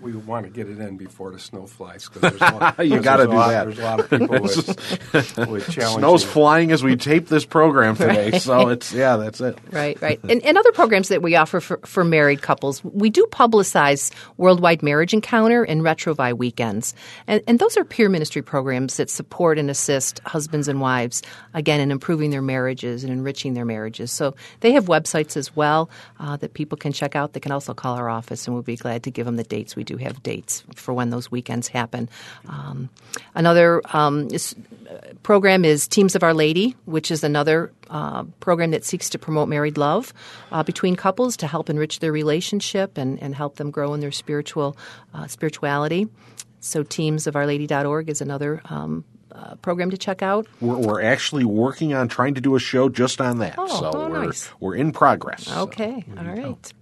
we 0.00 0.12
want 0.12 0.44
to 0.46 0.50
get 0.50 0.68
it 0.68 0.78
in 0.78 0.96
before 0.96 1.30
the 1.30 1.38
snow 1.38 1.66
flies 1.66 2.08
because 2.08 2.38
there's 2.38 2.52
a 2.52 2.54
lot, 2.54 2.78
you 2.86 3.00
got 3.00 3.16
to 3.16 3.26
do 3.26 3.32
lot, 3.32 3.50
that. 3.50 3.64
There's 3.64 3.78
a 3.78 3.82
lot 3.82 4.00
of 4.00 4.10
people 4.10 4.40
with, 4.40 5.38
with 5.48 5.70
challenges. 5.70 5.94
Snow's 5.94 6.24
flying 6.24 6.72
as 6.72 6.82
we 6.82 6.96
tape 6.96 7.28
this 7.28 7.44
program 7.44 7.96
today, 7.96 8.30
right. 8.32 8.42
so 8.42 8.68
it's 8.68 8.92
yeah, 8.92 9.16
that's 9.16 9.40
it. 9.40 9.58
Right, 9.70 10.00
right. 10.02 10.20
And, 10.24 10.44
and 10.44 10.58
other 10.58 10.72
programs 10.72 11.08
that 11.08 11.22
we 11.22 11.36
offer 11.36 11.60
for, 11.60 11.78
for 11.78 12.04
married 12.04 12.42
couples, 12.42 12.84
we 12.84 13.10
do 13.10 13.26
publicize 13.30 14.12
Worldwide 14.36 14.82
Marriage 14.82 15.14
Encounter 15.14 15.64
and 15.64 15.82
Retrouvaille 15.82 16.36
weekends, 16.36 16.94
and, 17.26 17.42
and 17.46 17.58
those 17.58 17.76
are 17.76 17.84
peer 17.84 18.08
ministry 18.08 18.42
programs 18.42 18.96
that 18.96 19.10
support 19.10 19.58
and 19.58 19.70
assist 19.70 20.20
husbands 20.20 20.68
and 20.68 20.80
wives 20.80 21.22
again 21.54 21.80
in 21.80 21.90
improving 21.90 22.30
their 22.30 22.42
marriages 22.42 23.02
and 23.02 23.12
enriching 23.12 23.54
their 23.54 23.64
marriages. 23.64 24.12
So 24.12 24.34
they 24.60 24.72
have 24.72 24.86
websites 24.86 25.36
as 25.36 25.56
well 25.56 25.90
uh, 26.20 26.36
that 26.36 26.54
people 26.54 26.76
can 26.76 26.92
check 26.92 27.16
out. 27.16 27.32
They 27.32 27.40
can 27.40 27.52
also 27.52 27.74
call 27.74 27.96
our 27.96 28.08
office, 28.08 28.46
and 28.46 28.54
we'll 28.54 28.62
be 28.62 28.76
glad 28.76 29.02
to 29.04 29.10
give 29.10 29.26
them 29.26 29.36
the 29.36 29.44
dates 29.44 29.74
we 29.74 29.84
do 29.84 29.95
have 29.96 30.22
dates 30.22 30.64
for 30.74 30.94
when 30.94 31.10
those 31.10 31.30
weekends 31.30 31.68
happen. 31.68 32.08
Um, 32.48 32.88
another 33.34 33.82
um, 33.92 34.28
is, 34.32 34.54
uh, 34.90 35.14
program 35.22 35.64
is 35.64 35.88
Teams 35.88 36.14
of 36.14 36.22
Our 36.22 36.34
Lady, 36.34 36.76
which 36.84 37.10
is 37.10 37.24
another 37.24 37.72
uh, 37.90 38.24
program 38.40 38.70
that 38.72 38.84
seeks 38.84 39.10
to 39.10 39.18
promote 39.18 39.48
married 39.48 39.78
love 39.78 40.12
uh, 40.52 40.62
between 40.62 40.96
couples 40.96 41.36
to 41.38 41.46
help 41.46 41.70
enrich 41.70 42.00
their 42.00 42.12
relationship 42.12 42.98
and, 42.98 43.22
and 43.22 43.34
help 43.34 43.56
them 43.56 43.70
grow 43.70 43.94
in 43.94 44.00
their 44.00 44.12
spiritual 44.12 44.76
uh, 45.14 45.26
spirituality. 45.26 46.08
So, 46.60 46.82
Teams 46.82 47.26
of 47.26 47.36
Our 47.36 47.44
teamsofourlady.org 47.44 48.08
is 48.08 48.20
another 48.20 48.60
um, 48.64 49.04
uh, 49.36 49.54
program 49.56 49.90
to 49.90 49.98
check 49.98 50.22
out? 50.22 50.46
We're, 50.60 50.78
we're, 50.78 51.02
actually 51.02 51.44
working 51.44 51.94
on 51.94 52.08
trying 52.08 52.34
to 52.34 52.40
do 52.40 52.56
a 52.56 52.58
show 52.58 52.88
just 52.88 53.20
on 53.20 53.38
that. 53.38 53.54
Oh, 53.58 53.66
so 53.66 53.90
oh, 53.92 54.08
we're, 54.08 54.24
nice. 54.24 54.50
we're 54.60 54.74
in 54.74 54.92
progress. 54.92 55.50
Okay, 55.54 56.04
so, 56.14 56.20
all 56.20 56.24
right. 56.24 56.72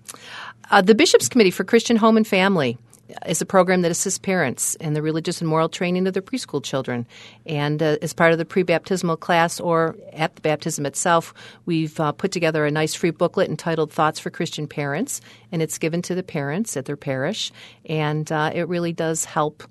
Uh, 0.70 0.81
the 0.81 0.94
Bishops 0.94 1.29
Committee 1.29 1.50
for 1.50 1.64
Christian 1.64 1.96
Home 1.96 2.16
and 2.16 2.27
Family 2.27 2.79
is 3.27 3.40
a 3.40 3.46
program 3.46 3.83
that 3.83 3.90
assists 3.90 4.18
parents 4.18 4.74
in 4.77 4.94
the 4.94 5.03
religious 5.03 5.40
and 5.40 5.48
moral 5.48 5.68
training 5.68 6.07
of 6.07 6.14
their 6.14 6.22
preschool 6.22 6.62
children. 6.62 7.07
And 7.46 7.83
uh, 7.83 7.96
as 8.03 8.12
part 8.12 8.33
of 8.33 8.38
the 8.38 8.44
pre-baptismal 8.44 9.16
class 9.16 9.61
or 9.61 9.96
at 10.12 10.35
the 10.35 10.42
baptism 10.42 10.87
itself, 10.87 11.35
we've 11.66 11.98
uh, 12.00 12.12
put 12.12 12.33
together 12.33 12.64
a 12.64 12.70
nice 12.70 12.94
free 12.94 13.11
booklet 13.11 13.48
entitled 13.48 13.92
Thoughts 13.92 14.18
for 14.18 14.31
Christian 14.31 14.66
Parents, 14.66 15.20
and 15.53 15.62
it's 15.62 15.79
given 15.79 16.03
to 16.03 16.14
the 16.14 16.22
parents 16.22 16.77
at 16.77 16.85
their 16.85 16.96
parish. 16.96 17.53
And 17.87 18.31
uh, 18.31 18.50
it 18.55 18.68
really 18.68 18.92
does 18.92 19.24
help 19.24 19.64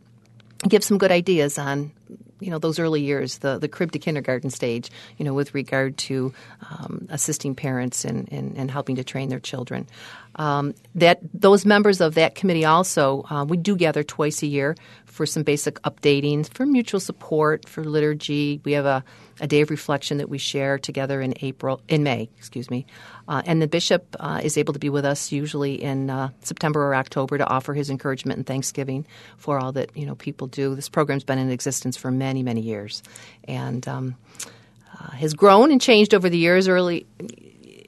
give 0.68 0.84
some 0.84 0.98
good 0.98 1.12
ideas 1.12 1.58
on 1.58 1.92
you 2.44 2.52
know 2.52 2.60
those 2.60 2.78
early 2.78 3.02
years, 3.02 3.38
the 3.38 3.58
the 3.58 3.70
crib 3.70 3.92
to 3.94 4.00
kindergarten 4.00 4.50
stage, 4.50 4.92
you 5.18 5.26
know, 5.26 5.34
with 5.34 5.54
regard 5.54 5.98
to 5.98 6.34
um, 6.70 7.08
assisting 7.10 7.56
parents 7.56 8.04
and 8.04 8.32
and 8.32 8.70
helping 8.70 8.98
to 8.98 9.04
train 9.04 9.30
their 9.30 9.40
children. 9.40 9.88
Um, 10.36 10.74
that 10.96 11.20
those 11.34 11.66
members 11.66 12.02
of 12.02 12.16
that 12.16 12.34
committee 12.34 12.66
also 12.66 13.24
uh, 13.30 13.46
we 13.46 13.58
do 13.58 13.76
gather 13.76 14.04
twice 14.04 14.42
a 14.42 14.48
year 14.48 14.76
for 15.14 15.28
some 15.28 15.44
basic 15.44 15.80
updating, 15.84 16.52
for 16.52 16.66
mutual 16.66 17.00
support, 17.00 17.70
for 17.70 17.84
liturgy. 17.84 18.60
We 18.64 18.72
have 18.72 18.86
a, 18.86 19.04
a 19.40 19.46
day 19.46 19.62
of 19.62 19.70
reflection 19.70 20.18
that 20.18 20.28
we 20.28 20.40
share 20.40 20.80
together 20.80 21.22
in 21.22 21.36
April, 21.42 21.82
in 21.88 22.02
May, 22.02 22.30
excuse 22.38 22.72
me. 22.72 22.88
Uh, 23.28 23.44
and 23.46 23.62
the 23.62 23.68
bishop 23.68 24.16
uh, 24.20 24.42
is 24.44 24.58
able 24.58 24.74
to 24.74 24.80
be 24.80 24.90
with 24.90 25.06
us 25.06 25.32
usually 25.32 25.82
in 25.82 26.10
uh, 26.10 26.30
September 26.42 26.82
or 26.84 26.96
October 26.96 27.38
to 27.38 27.48
offer 27.48 27.76
his 27.76 27.92
encouragement 27.92 28.38
and 28.38 28.48
thanksgiving 28.48 29.06
for 29.38 29.60
all 29.60 29.72
that 29.74 29.96
you 29.96 30.08
know 30.08 30.16
people 30.16 30.48
do. 30.48 30.74
This 30.74 30.90
program's 30.90 31.24
been 31.24 31.38
in 31.38 31.52
existence 31.52 31.96
for 31.96 32.10
many, 32.10 32.42
many 32.42 32.62
years, 32.62 33.04
and 33.48 33.88
um, 33.88 34.16
uh, 35.00 35.12
has 35.12 35.36
grown 35.36 35.72
and 35.72 35.80
changed 35.80 36.16
over 36.16 36.28
the 36.28 36.40
years. 36.40 36.68
Early 36.68 37.06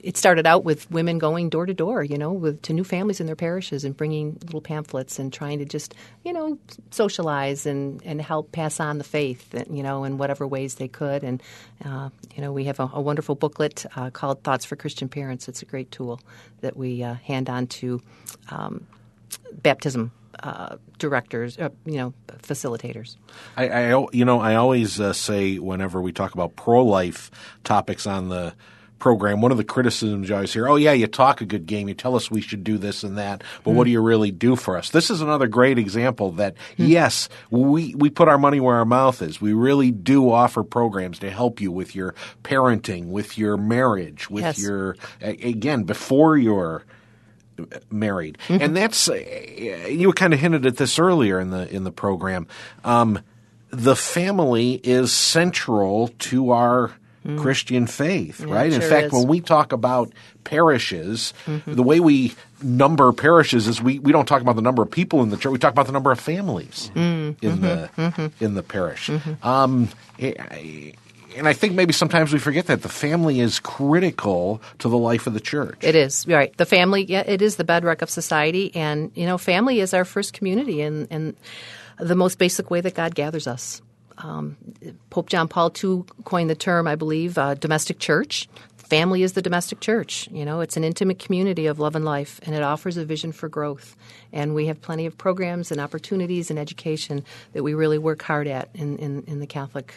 it 0.06 0.18
started 0.18 0.46
out 0.46 0.64
with 0.64 0.90
women 0.92 1.18
going 1.18 1.50
door 1.50 1.66
to 1.66 1.74
door, 1.74 2.04
you 2.04 2.16
know, 2.16 2.32
with 2.32 2.62
to 2.62 2.74
new 2.74 2.84
families 2.84 3.20
in 3.20 3.26
their 3.26 3.36
parishes 3.36 3.84
and 3.84 3.98
bringing 3.98 4.38
little 4.44 4.62
pamphlets 4.62 5.18
and 5.18 5.34
trying 5.34 5.58
to 5.58 5.66
just, 5.66 5.96
you 6.24 6.32
know, 6.32 6.60
socialize 6.92 7.66
and, 7.66 8.04
and 8.06 8.22
help 8.22 8.52
pass 8.52 8.80
on 8.80 9.00
the 9.00 9.04
faith, 9.04 9.56
you 9.68 9.82
know, 9.82 10.04
in 10.04 10.20
whatever 10.20 10.46
ways 10.46 10.76
they 10.76 10.88
could. 10.88 11.24
And, 11.24 11.42
uh, 11.84 12.10
you 12.36 12.44
know, 12.44 12.54
we 12.54 12.66
have 12.66 12.80
a, 12.80 12.88
a 12.94 13.02
wonderful 13.02 13.34
booklet 13.34 13.84
uh, 13.96 14.12
called 14.12 14.44
Thoughts 14.44 14.64
for 14.64 14.76
Christian 14.76 15.10
Parents. 15.10 15.48
It's 15.48 15.64
a 15.64 15.66
great 15.66 15.90
tool 15.90 16.22
that 16.62 16.78
we 16.78 17.02
uh, 17.02 17.16
hand 17.16 17.50
on 17.50 17.66
to 17.68 18.00
um, 18.52 18.86
baptism 19.54 20.12
uh, 20.44 20.76
directors, 21.00 21.58
uh, 21.58 21.70
you 21.84 21.98
know, 21.98 22.14
facilitators. 22.44 23.16
I, 23.58 23.70
I, 23.70 24.06
you 24.14 24.24
know, 24.24 24.40
I 24.40 24.54
always 24.54 25.00
uh, 25.00 25.14
say 25.14 25.58
whenever 25.58 26.00
we 26.00 26.12
talk 26.12 26.36
about 26.36 26.56
pro-life 26.56 27.32
topics 27.64 28.06
on 28.06 28.30
the 28.30 28.54
program, 28.98 29.42
one 29.42 29.52
of 29.52 29.58
the 29.58 29.64
criticisms 29.64 30.30
you 30.30 30.36
always 30.36 30.54
hear, 30.54 30.68
oh, 30.68 30.78
yeah, 30.78 30.94
you 30.94 31.06
talk 31.08 31.42
a 31.42 31.46
good 31.46 31.66
game. 31.66 31.88
You 31.88 31.94
tell 31.94 32.16
us 32.16 32.32
we 32.32 32.42
should 32.42 32.64
do 32.64 32.78
this 32.78 33.04
and 33.04 33.18
that, 33.18 33.44
but 33.64 33.72
mm. 33.72 33.76
what 33.76 33.84
do 33.84 33.92
you 33.92 34.02
really 34.02 34.32
do 34.32 34.56
for 34.56 34.78
us? 34.78 34.90
This 34.90 35.10
is 35.10 35.22
another 35.22 35.48
great 35.48 35.78
example 35.78 36.32
that, 36.34 36.56
mm. 36.78 36.88
yes, 36.88 37.30
we, 37.50 37.94
we 37.96 38.10
put 38.10 38.28
our 38.28 38.38
money 38.38 38.60
where 38.60 38.76
our 38.76 38.86
mouth 38.86 39.22
is. 39.22 39.42
We 39.42 39.54
really 39.54 39.92
do 39.92 40.32
offer 40.32 40.64
programs 40.64 41.20
to 41.20 41.30
help 41.30 41.62
you 41.62 41.72
with 41.72 41.96
your 41.96 42.16
parenting, 42.44 43.08
with 43.08 43.38
your 43.38 43.58
marriage, 43.58 44.30
with 44.30 44.44
yes. 44.44 44.62
your, 44.62 44.96
again, 45.22 45.84
before 45.84 46.38
you're 46.38 46.84
married. 47.90 48.38
Mm-hmm. 48.48 48.62
And 48.62 48.76
that's, 48.76 49.08
you 49.08 50.12
kind 50.14 50.34
of 50.34 50.40
hinted 50.40 50.66
at 50.66 50.78
this 50.78 51.00
earlier 51.00 51.40
in 51.40 51.52
the, 51.52 51.70
in 51.70 51.84
the 51.84 51.92
program. 51.92 52.48
Um, 52.84 53.20
the 53.70 53.96
family 53.96 54.74
is 54.84 55.12
central 55.12 56.10
to 56.20 56.52
our 56.52 56.92
mm. 57.26 57.40
Christian 57.40 57.88
faith, 57.88 58.40
yeah, 58.42 58.54
right? 58.54 58.72
In 58.72 58.82
fact, 58.82 59.08
is. 59.08 59.14
when 59.14 59.28
we 59.28 59.42
talk 59.42 59.72
about 59.72 60.14
parishes, 60.44 61.34
mm-hmm. 61.46 61.74
the 61.74 61.84
way 61.84 62.00
we 62.00 62.36
number 62.62 63.12
parishes 63.12 63.68
is 63.68 63.82
we, 63.82 64.00
we 64.00 64.12
don't 64.12 64.28
talk 64.28 64.42
about 64.42 64.56
the 64.56 64.62
number 64.62 64.84
of 64.84 64.92
people 64.92 65.24
in 65.24 65.30
the 65.30 65.38
church. 65.38 65.52
We 65.52 65.60
talk 65.60 65.74
about 65.74 65.88
the 65.88 65.92
number 65.92 66.12
of 66.12 66.20
families 66.20 66.92
mm-hmm. 66.96 67.46
in 67.46 67.62
the 67.62 67.90
mm-hmm. 67.98 68.44
in 68.44 68.54
the 68.54 68.64
parish. 68.64 69.08
Mm-hmm. 69.08 69.48
Um, 69.48 69.90
and 70.20 71.48
I 71.48 71.54
think 71.54 71.74
maybe 71.74 71.94
sometimes 71.94 72.32
we 72.32 72.40
forget 72.40 72.68
that 72.68 72.82
the 72.82 72.90
family 72.90 73.42
is 73.42 73.60
critical 73.60 74.62
to 74.80 74.90
the 74.90 74.98
life 74.98 75.28
of 75.28 75.34
the 75.34 75.40
church. 75.40 75.80
It 75.82 75.96
is 75.96 76.26
right. 76.28 76.56
The 76.56 76.66
family, 76.66 77.04
yeah, 77.04 77.24
it 77.26 77.42
is 77.42 77.58
the 77.58 77.64
bedrock 77.64 78.02
of 78.02 78.10
society, 78.10 78.74
and 78.76 79.12
you 79.16 79.26
know, 79.26 79.38
family 79.38 79.80
is 79.80 79.94
our 79.94 80.06
first 80.06 80.34
community, 80.34 80.82
and 80.82 81.08
and 81.12 81.36
the 82.00 82.16
most 82.16 82.38
basic 82.38 82.72
way 82.72 82.82
that 82.82 82.94
God 82.94 83.16
gathers 83.16 83.48
us. 83.48 83.82
Um, 84.18 84.58
Pope 85.10 85.30
John 85.30 85.48
Paul 85.48 85.72
II 85.84 86.04
coined 86.24 86.50
the 86.50 86.56
term, 86.56 86.88
I 86.88 86.96
believe, 86.96 87.38
uh, 87.38 87.56
domestic 87.56 88.00
church. 88.00 88.48
Family 88.78 89.24
is 89.24 89.34
the 89.34 89.42
domestic 89.42 89.80
church. 89.80 90.30
You 90.32 90.46
know, 90.46 90.62
it's 90.62 90.78
an 90.78 90.84
intimate 90.84 91.18
community 91.18 91.66
of 91.66 91.80
love 91.80 91.96
and 91.96 92.06
life, 92.06 92.40
and 92.44 92.54
it 92.54 92.62
offers 92.62 92.98
a 92.98 93.06
vision 93.06 93.32
for 93.32 93.50
growth. 93.50 93.96
And 94.32 94.54
we 94.54 94.68
have 94.68 94.80
plenty 94.82 95.08
of 95.08 95.18
programs 95.18 95.72
and 95.72 95.82
opportunities 95.82 96.50
and 96.52 96.60
education 96.60 97.26
that 97.54 97.64
we 97.64 97.74
really 97.74 97.98
work 97.98 98.22
hard 98.22 98.48
at 98.48 98.70
in, 98.76 98.98
in, 99.00 99.24
in 99.24 99.40
the 99.40 99.48
Catholic 99.48 99.96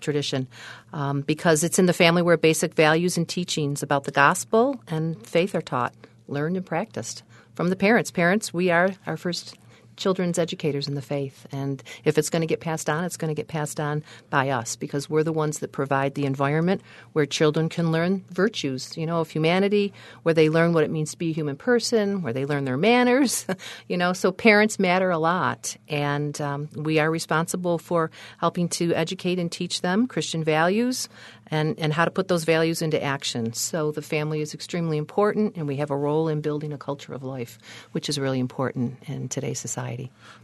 tradition 0.00 0.48
um, 0.92 1.20
because 1.20 1.62
it's 1.62 1.78
in 1.78 1.86
the 1.86 1.92
family 1.92 2.22
where 2.22 2.36
basic 2.36 2.74
values 2.74 3.16
and 3.16 3.28
teachings 3.28 3.82
about 3.82 4.04
the 4.04 4.10
gospel 4.10 4.80
and 4.88 5.24
faith 5.26 5.54
are 5.54 5.62
taught, 5.62 5.94
learned, 6.26 6.56
and 6.56 6.66
practiced 6.66 7.22
from 7.54 7.68
the 7.68 7.76
parents. 7.76 8.10
Parents, 8.10 8.52
we 8.52 8.70
are 8.70 8.90
our 9.06 9.16
first 9.16 9.56
children's 9.96 10.38
educators 10.38 10.88
in 10.88 10.94
the 10.94 11.02
faith. 11.02 11.46
And 11.52 11.82
if 12.04 12.18
it's 12.18 12.30
going 12.30 12.40
to 12.40 12.46
get 12.46 12.60
passed 12.60 12.88
on, 12.88 13.04
it's 13.04 13.16
going 13.16 13.28
to 13.28 13.34
get 13.34 13.48
passed 13.48 13.80
on 13.80 14.02
by 14.30 14.50
us 14.50 14.76
because 14.76 15.08
we're 15.08 15.22
the 15.22 15.32
ones 15.32 15.58
that 15.60 15.72
provide 15.72 16.14
the 16.14 16.26
environment 16.26 16.82
where 17.12 17.26
children 17.26 17.68
can 17.68 17.92
learn 17.92 18.24
virtues, 18.30 18.96
you 18.96 19.06
know, 19.06 19.20
of 19.20 19.30
humanity, 19.30 19.92
where 20.22 20.34
they 20.34 20.48
learn 20.48 20.72
what 20.72 20.84
it 20.84 20.90
means 20.90 21.12
to 21.12 21.18
be 21.18 21.30
a 21.30 21.34
human 21.34 21.56
person, 21.56 22.22
where 22.22 22.32
they 22.32 22.44
learn 22.44 22.64
their 22.64 22.76
manners, 22.76 23.46
you 23.88 23.96
know. 23.96 24.12
So 24.12 24.32
parents 24.32 24.78
matter 24.78 25.10
a 25.10 25.18
lot. 25.18 25.76
And 25.88 26.40
um, 26.40 26.68
we 26.74 26.98
are 26.98 27.10
responsible 27.10 27.78
for 27.78 28.10
helping 28.38 28.68
to 28.70 28.94
educate 28.94 29.38
and 29.38 29.50
teach 29.50 29.80
them 29.80 30.06
Christian 30.06 30.44
values 30.44 31.08
and, 31.52 31.78
and 31.78 31.92
how 31.92 32.04
to 32.04 32.10
put 32.10 32.28
those 32.28 32.44
values 32.44 32.82
into 32.82 33.02
action. 33.02 33.52
So 33.52 33.92
the 33.92 34.02
family 34.02 34.40
is 34.40 34.54
extremely 34.54 34.96
important, 34.96 35.56
and 35.56 35.68
we 35.68 35.76
have 35.76 35.90
a 35.90 35.96
role 35.96 36.28
in 36.28 36.40
building 36.40 36.72
a 36.72 36.78
culture 36.78 37.12
of 37.12 37.22
life, 37.22 37.58
which 37.92 38.08
is 38.08 38.18
really 38.18 38.40
important 38.40 39.02
in 39.06 39.28
today's 39.28 39.60
society. 39.60 39.81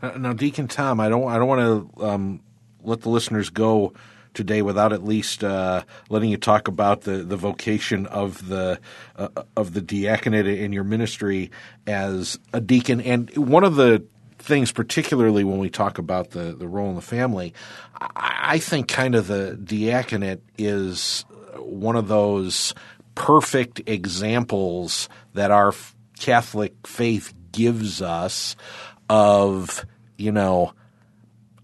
Now, 0.03 0.33
Deacon 0.33 0.69
Tom, 0.69 1.01
I 1.01 1.09
don't 1.09 1.29
I 1.29 1.39
don't 1.39 1.49
want 1.49 1.97
to 1.97 2.05
um, 2.05 2.41
let 2.83 3.03
the 3.03 3.09
listeners 3.09 3.51
go 3.51 3.93
today 4.35 4.63
without 4.63 4.93
at 4.93 5.05
least 5.05 5.43
uh, 5.43 5.83
letting 6.11 6.31
you 6.31 6.37
talk 6.37 6.69
about 6.69 7.03
the, 7.03 7.19
the 7.19 7.37
vocation 7.37 8.07
of 8.07 8.47
the 8.49 8.79
uh, 9.17 9.29
of 9.57 9.75
the 9.75 9.81
diaconate 9.81 10.47
in 10.47 10.73
your 10.73 10.85
ministry 10.85 11.51
as 11.87 12.39
a 12.53 12.61
deacon. 12.61 13.01
And 13.01 13.35
one 13.37 13.65
of 13.65 13.75
the 13.75 14.05
things, 14.39 14.71
particularly 14.71 15.45
when 15.45 15.59
we 15.59 15.71
talk 15.71 15.99
about 15.99 16.31
the, 16.31 16.55
the 16.55 16.69
role 16.69 16.89
in 16.89 16.95
the 16.95 17.03
family, 17.03 17.53
I, 18.01 18.39
I 18.43 18.59
think 18.59 18.89
kind 18.89 19.15
of 19.15 19.27
the 19.27 19.57
diaconate 19.57 20.41
is 20.57 21.25
one 21.57 21.97
of 21.97 22.09
those 22.09 22.75
perfect 23.15 23.83
examples 23.87 25.09
that 25.35 25.51
our 25.51 25.75
Catholic 26.21 26.87
faith 26.87 27.35
gives 27.51 28.01
us 28.01 28.55
of, 29.09 29.85
you 30.17 30.33
know, 30.33 30.73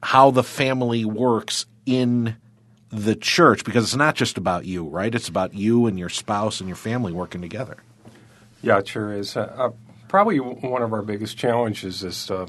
how 0.02 0.30
the 0.30 0.42
family 0.42 1.04
works 1.04 1.66
in 1.86 2.36
the 2.90 3.16
church 3.16 3.64
because 3.64 3.84
it's 3.84 3.96
not 3.96 4.14
just 4.14 4.38
about 4.38 4.64
you, 4.64 4.84
right? 4.84 5.14
It's 5.14 5.28
about 5.28 5.54
you 5.54 5.86
and 5.86 5.98
your 5.98 6.08
spouse 6.08 6.60
and 6.60 6.68
your 6.68 6.76
family 6.76 7.12
working 7.12 7.40
together. 7.40 7.76
Yeah, 8.62 8.78
it 8.78 8.88
sure 8.88 9.12
is. 9.12 9.36
Uh, 9.36 9.52
uh, 9.56 9.70
probably 10.08 10.38
one 10.38 10.82
of 10.82 10.92
our 10.92 11.02
biggest 11.02 11.36
challenges 11.36 12.02
is 12.04 12.30
uh, 12.30 12.46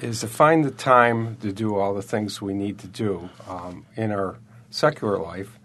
is 0.00 0.20
to 0.20 0.28
find 0.28 0.64
the 0.64 0.70
time 0.70 1.36
to 1.36 1.52
do 1.52 1.76
all 1.76 1.94
the 1.94 2.02
things 2.02 2.42
we 2.42 2.52
need 2.52 2.78
to 2.78 2.86
do 2.86 3.30
um, 3.48 3.86
in 3.96 4.12
our 4.12 4.36
secular 4.68 5.18
life, 5.18 5.58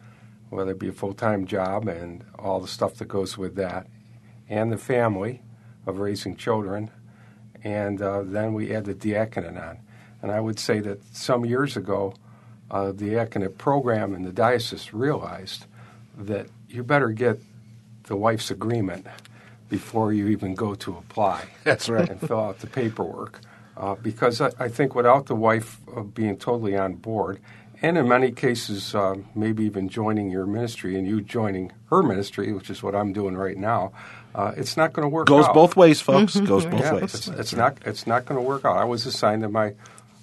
whether 0.50 0.72
it 0.72 0.80
be 0.80 0.88
a 0.88 0.94
full 0.94 1.14
time 1.14 1.46
job 1.46 1.88
and 1.88 2.24
all 2.40 2.60
the 2.60 2.68
stuff 2.68 2.96
that 2.96 3.08
goes 3.08 3.38
with 3.38 3.56
that, 3.56 3.88
and 4.48 4.72
the 4.72 4.78
family 4.78 5.42
of 5.86 6.00
raising 6.00 6.36
children, 6.36 6.90
and 7.64 8.02
uh, 8.02 8.24
then 8.24 8.54
we 8.54 8.74
add 8.74 8.86
the 8.86 8.94
diaconate 8.94 9.58
on. 9.58 9.80
And 10.22 10.32
I 10.32 10.40
would 10.40 10.60
say 10.60 10.80
that 10.82 11.04
some 11.16 11.46
years 11.46 11.76
ago, 11.76 12.14
uh, 12.70 12.92
the 12.92 13.12
diaconate 13.12 13.58
program 13.58 14.14
in 14.14 14.24
the 14.24 14.32
diocese 14.32 14.94
realized 14.94 15.66
that 16.18 16.48
you 16.70 16.84
better 16.84 17.10
get 17.10 17.40
the 18.04 18.16
wife's 18.16 18.52
agreement 18.52 19.08
before 19.70 20.14
you 20.14 20.28
even 20.28 20.54
go 20.54 20.76
to 20.76 20.98
apply. 20.98 21.46
That's 21.64 21.90
right. 21.90 22.10
And 22.10 22.20
fill 22.20 22.40
out 22.40 22.60
the 22.60 22.68
paperwork. 22.68 23.40
Uh, 23.78 23.96
because 23.96 24.42
I, 24.42 24.52
I, 24.60 24.68
think 24.68 24.96
without 24.96 25.28
the 25.28 25.36
wife 25.36 25.80
uh, 25.96 26.02
being 26.02 26.38
totally 26.38 26.78
on 26.78 26.96
board, 26.96 27.40
and 27.82 27.98
in 27.98 28.08
many 28.08 28.32
cases, 28.32 28.94
uh, 28.94 29.16
maybe 29.34 29.64
even 29.64 29.90
joining 29.90 30.30
your 30.30 30.46
ministry 30.46 30.98
and 30.98 31.08
you 31.08 31.22
joining 31.22 31.72
her 31.90 32.04
ministry, 32.04 32.52
which 32.52 32.70
is 32.70 32.84
what 32.84 32.94
I'm 32.94 33.12
doing 33.12 33.36
right 33.36 33.58
now, 33.58 33.94
uh, 34.34 34.54
it's 34.56 34.78
not 34.78 34.94
going 34.94 35.04
to 35.04 35.10
work. 35.10 35.28
Goes 35.28 35.46
out. 35.46 35.54
both 35.54 35.76
ways, 35.76 36.02
folks. 36.02 36.40
Goes 36.40 36.66
both 36.66 36.82
yeah, 36.82 36.94
ways. 36.94 37.14
It's, 37.16 37.28
it's 37.28 37.54
not. 37.54 37.78
It's 37.86 38.08
not 38.08 38.26
going 38.26 38.40
to 38.40 38.48
work 38.48 38.66
out. 38.66 38.78
I 38.78 38.86
was 38.86 39.06
assigned 39.06 39.42
to 39.44 39.50
my. 39.50 39.74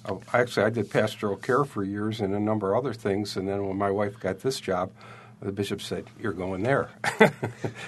Uh, 0.05 0.17
actually, 0.33 0.65
I 0.65 0.69
did 0.69 0.89
pastoral 0.89 1.35
care 1.35 1.65
for 1.65 1.83
years 1.83 2.19
and 2.19 2.33
a 2.33 2.39
number 2.39 2.73
of 2.73 2.83
other 2.83 2.93
things, 2.93 3.37
and 3.37 3.47
then 3.47 3.67
when 3.67 3.77
my 3.77 3.91
wife 3.91 4.19
got 4.19 4.39
this 4.39 4.59
job, 4.59 4.91
the 5.41 5.51
bishop 5.51 5.81
said, 5.81 6.05
"You're 6.19 6.33
going 6.33 6.63
there." 6.63 6.89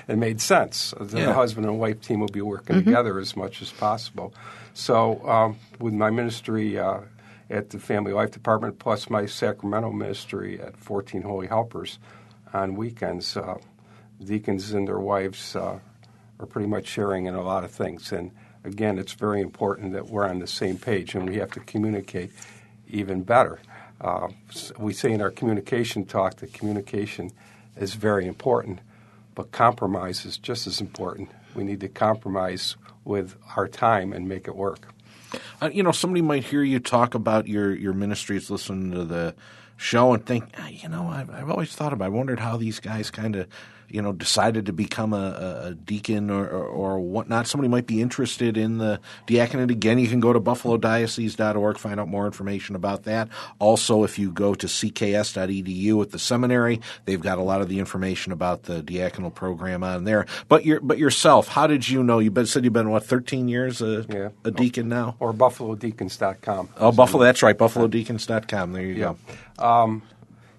it 0.08 0.18
made 0.18 0.42
sense. 0.42 0.94
Yeah. 1.00 1.06
The 1.06 1.34
husband 1.34 1.66
and 1.66 1.80
wife 1.80 2.02
team 2.02 2.20
will 2.20 2.28
be 2.28 2.42
working 2.42 2.78
mm-hmm. 2.78 2.86
together 2.86 3.20
as 3.20 3.36
much 3.36 3.62
as 3.62 3.72
possible. 3.72 4.34
So, 4.74 5.28
um, 5.28 5.58
with 5.80 5.94
my 5.94 6.12
ministry 6.12 6.78
uh, 6.80 7.02
at 7.50 7.72
the 7.72 7.80
Family 7.80 8.14
Life 8.14 8.32
Department, 8.32 8.80
plus 8.80 9.10
my 9.10 9.26
Sacramento 9.26 9.92
ministry 9.92 10.62
at 10.62 10.78
14 10.78 11.24
Holy 11.24 11.48
Helpers, 11.48 12.00
on 12.54 12.76
weekends, 12.76 13.36
uh, 13.36 13.58
deacons 14.24 14.72
and 14.72 14.88
their 14.88 15.00
wives 15.00 15.56
uh, 15.56 15.80
are 16.42 16.46
pretty 16.48 16.68
much 16.68 16.88
sharing 16.88 17.26
in 17.28 17.36
a 17.36 17.42
lot 17.44 17.64
of 17.64 17.72
things. 17.72 18.12
And 18.12 18.32
again, 18.64 18.98
it's 18.98 19.14
very 19.14 19.42
important 19.42 19.94
that 19.94 20.10
we're 20.10 20.28
on 20.28 20.40
the 20.40 20.48
same 20.48 20.78
page, 20.78 21.16
and 21.16 21.30
we 21.30 21.38
have 21.38 21.52
to 21.52 21.60
communicate 21.62 22.32
even 22.88 23.24
better. 23.24 23.60
uh, 24.02 24.30
we 24.78 24.94
say 24.94 25.12
in 25.12 25.22
our 25.22 25.30
communication 25.32 26.06
talk 26.06 26.38
that 26.38 26.54
communication 26.54 27.32
is 27.78 27.94
very 27.94 28.26
important, 28.26 28.80
but 29.36 29.52
compromise 29.52 30.26
is 30.26 30.38
just 30.38 30.68
as 30.68 30.82
important. 30.82 31.30
We 31.56 31.64
need 31.64 31.80
to 31.82 31.88
compromise 31.88 32.76
with 33.06 33.36
our 33.56 33.68
time 33.68 34.12
and 34.12 34.28
make 34.28 34.48
it 34.48 34.56
work. 34.56 34.94
Uh, 35.62 35.70
you 35.72 35.84
know, 35.84 35.92
somebody 35.92 36.22
might 36.22 36.44
hear 36.44 36.64
you 36.64 36.80
talk 36.80 37.14
about 37.14 37.48
your, 37.48 37.74
your 37.74 37.94
ministries, 37.94 38.50
listening 38.50 38.92
to 38.92 39.06
the 39.06 39.36
show, 39.78 40.14
and 40.14 40.26
think, 40.26 40.46
ah, 40.58 40.68
you 40.68 40.90
know, 40.90 41.08
I've, 41.08 41.30
I've 41.30 41.50
always 41.50 41.74
thought 41.76 41.94
about. 41.94 42.06
I 42.06 42.10
wondered 42.10 42.40
how 42.40 42.58
these 42.58 42.80
guys 42.80 43.10
kind 43.12 43.36
of 43.36 43.48
you 43.94 44.02
know, 44.02 44.14
decided 44.14 44.66
to 44.68 44.74
become 44.74 45.14
a, 45.14 45.64
a 45.66 45.74
deacon 45.74 46.30
or, 46.30 46.48
or, 46.48 46.66
or, 46.66 47.00
whatnot, 47.00 47.48
somebody 47.48 47.68
might 47.68 47.88
be 47.88 48.02
interested 48.02 48.58
in 48.58 48.78
the 48.78 49.00
diaconate. 49.28 49.72
Again, 49.72 50.00
you 50.00 50.08
can 50.08 50.20
go 50.20 50.34
to 50.34 50.40
buffalodiocese.org, 50.40 51.78
find 51.78 52.00
out 52.00 52.08
more 52.08 52.26
information 52.26 52.76
about 52.76 53.04
that. 53.04 53.30
Also, 53.60 54.04
if 54.04 54.18
you 54.18 54.32
go 54.32 54.54
to 54.56 54.68
cks.edu 54.68 56.02
at 56.02 56.12
the 56.12 56.20
seminary, 56.20 56.82
they've 57.06 57.22
got 57.22 57.38
a 57.38 57.42
lot 57.42 57.62
of 57.62 57.70
the 57.70 57.80
information 57.80 58.32
about 58.32 58.64
the 58.64 58.82
diaconal 58.82 59.34
program 59.34 59.84
on 59.84 60.04
there. 60.04 60.26
But 60.48 60.66
your, 60.66 60.80
but 60.80 60.98
yourself, 60.98 61.48
how 61.48 61.68
did 61.68 61.88
you 61.88 62.04
know? 62.04 62.20
You 62.20 62.32
said 62.46 62.64
you've 62.64 62.74
been 62.74 62.90
what, 62.90 63.06
13 63.06 63.48
years 63.48 63.82
a, 63.82 64.06
yeah. 64.10 64.30
a 64.44 64.52
deacon 64.52 64.90
now, 64.90 65.16
or 65.20 65.34
buffalodeacons.com. 65.34 66.70
Oh, 66.78 66.92
Buffalo. 66.92 67.24
That's 67.24 67.44
right, 67.44 67.58
buffalodeacons.com. 67.58 68.74
There 68.74 68.84
you 68.84 68.94
yeah. 68.94 69.14
go. 69.58 69.66
Um, 69.66 70.02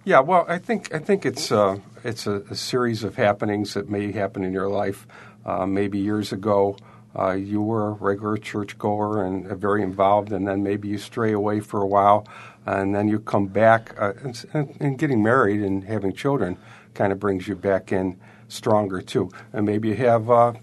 yeah, 0.04 0.20
well, 0.20 0.44
I 0.48 0.58
think 0.58 0.92
I 0.92 0.98
think 0.98 1.24
it's 1.24 1.52
uh, 1.52 1.78
it's 2.02 2.26
a, 2.26 2.42
a, 2.50 2.56
series 2.56 3.04
of 3.04 3.14
happenings 3.14 3.74
that 3.74 3.88
may 3.88 4.10
happen 4.10 4.42
in 4.42 4.52
your 4.52 4.68
life. 4.68 5.06
Uh, 5.46 5.64
maybe 5.64 5.98
years 5.98 6.32
ago, 6.32 6.76
uh, 7.16 7.32
you 7.32 7.62
were 7.62 7.90
a 7.90 7.92
regular 7.92 8.36
churchgoer 8.36 9.24
and 9.24 9.46
uh, 9.46 9.54
very 9.54 9.82
involved, 9.82 10.32
and 10.32 10.46
then 10.46 10.62
maybe 10.62 10.88
you 10.88 10.98
stray 10.98 11.32
away 11.32 11.60
for 11.60 11.80
a 11.80 11.86
while, 11.86 12.26
and 12.66 12.92
then 12.92 13.06
you 13.06 13.20
come 13.20 13.46
back. 13.46 13.94
Uh, 13.96 14.12
and, 14.52 14.76
and, 14.80 14.98
getting 14.98 15.22
married 15.22 15.60
and 15.60 15.84
having 15.84 16.12
children 16.12 16.56
kind 16.94 17.12
of 17.12 17.20
brings 17.20 17.46
you 17.46 17.54
back 17.54 17.92
in 17.92 18.18
stronger 18.48 19.00
too. 19.00 19.30
And 19.52 19.64
maybe 19.64 19.90
you 19.90 19.96
have 19.96 20.28
uh, 20.28 20.54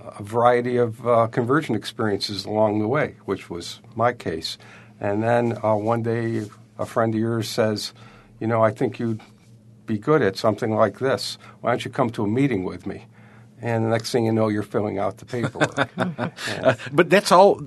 a 0.00 0.22
variety 0.22 0.76
of 0.76 1.00
conversion 1.30 1.76
experiences 1.76 2.44
along 2.44 2.80
the 2.80 2.88
way, 2.88 3.14
which 3.26 3.48
was 3.48 3.80
my 3.94 4.12
case. 4.12 4.58
And 4.98 5.22
then 5.22 5.52
one 5.52 6.02
day, 6.02 6.48
a 6.78 6.86
friend 6.86 7.14
of 7.14 7.20
yours 7.20 7.48
says 7.48 7.92
you 8.40 8.46
know, 8.46 8.62
I 8.62 8.70
think 8.70 8.98
you'd 8.98 9.20
be 9.86 9.98
good 9.98 10.22
at 10.22 10.36
something 10.36 10.74
like 10.74 10.98
this. 10.98 11.38
Why 11.60 11.70
don't 11.70 11.84
you 11.84 11.90
come 11.90 12.10
to 12.10 12.24
a 12.24 12.28
meeting 12.28 12.64
with 12.64 12.86
me? 12.86 13.06
And 13.60 13.84
the 13.84 13.88
next 13.88 14.10
thing 14.10 14.26
you 14.26 14.32
know, 14.32 14.48
you're 14.48 14.62
filling 14.62 14.98
out 14.98 15.18
the 15.18 15.24
paperwork. 15.24 15.88
uh, 15.96 16.74
but 16.92 17.08
that's 17.08 17.32
all. 17.32 17.62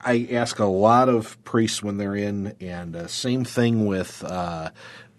I 0.00 0.28
ask 0.30 0.58
a 0.58 0.64
lot 0.64 1.08
of 1.08 1.42
priests 1.44 1.82
when 1.82 1.98
they're 1.98 2.14
in, 2.14 2.54
and 2.60 2.96
uh, 2.96 3.06
same 3.08 3.44
thing 3.44 3.86
with 3.86 4.24
uh, 4.24 4.70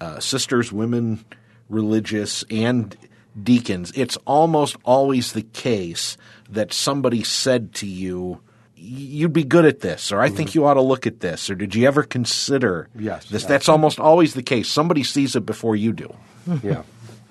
uh 0.01 0.19
sisters, 0.19 0.71
women, 0.71 1.25
religious, 1.67 2.43
and 2.49 2.97
deacons. 3.41 3.91
It's 3.95 4.17
almost 4.25 4.77
always 4.83 5.33
the 5.33 5.43
case 5.43 6.17
that 6.49 6.73
somebody 6.73 7.23
said 7.23 7.73
to 7.75 7.87
you, 7.87 8.41
you'd 8.79 9.33
be 9.33 9.43
good 9.43 9.65
at 9.65 9.81
this, 9.81 10.11
or 10.11 10.21
I 10.21 10.29
think 10.29 10.49
mm-hmm. 10.49 10.59
you 10.59 10.65
ought 10.65 10.75
to 10.75 10.81
look 10.81 11.05
at 11.05 11.19
this, 11.19 11.49
or 11.49 11.55
did 11.55 11.75
you 11.75 11.85
ever 11.85 12.03
consider 12.03 12.87
yes, 12.97 13.25
this? 13.25 13.45
That's 13.45 13.69
almost 13.69 13.99
always 13.99 14.33
the 14.33 14.43
case. 14.43 14.69
Somebody 14.69 15.03
sees 15.03 15.35
it 15.35 15.45
before 15.45 15.75
you 15.75 15.93
do. 15.93 16.15
yeah. 16.63 16.83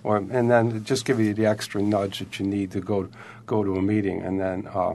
Or, 0.04 0.18
and 0.18 0.50
then 0.50 0.84
just 0.84 1.04
give 1.04 1.18
you 1.18 1.34
the 1.34 1.46
extra 1.46 1.82
nudge 1.82 2.20
that 2.20 2.38
you 2.38 2.46
need 2.46 2.70
to 2.72 2.80
go 2.80 3.08
go 3.46 3.64
to 3.64 3.76
a 3.76 3.82
meeting, 3.82 4.22
and 4.22 4.38
then 4.40 4.68
uh, 4.72 4.94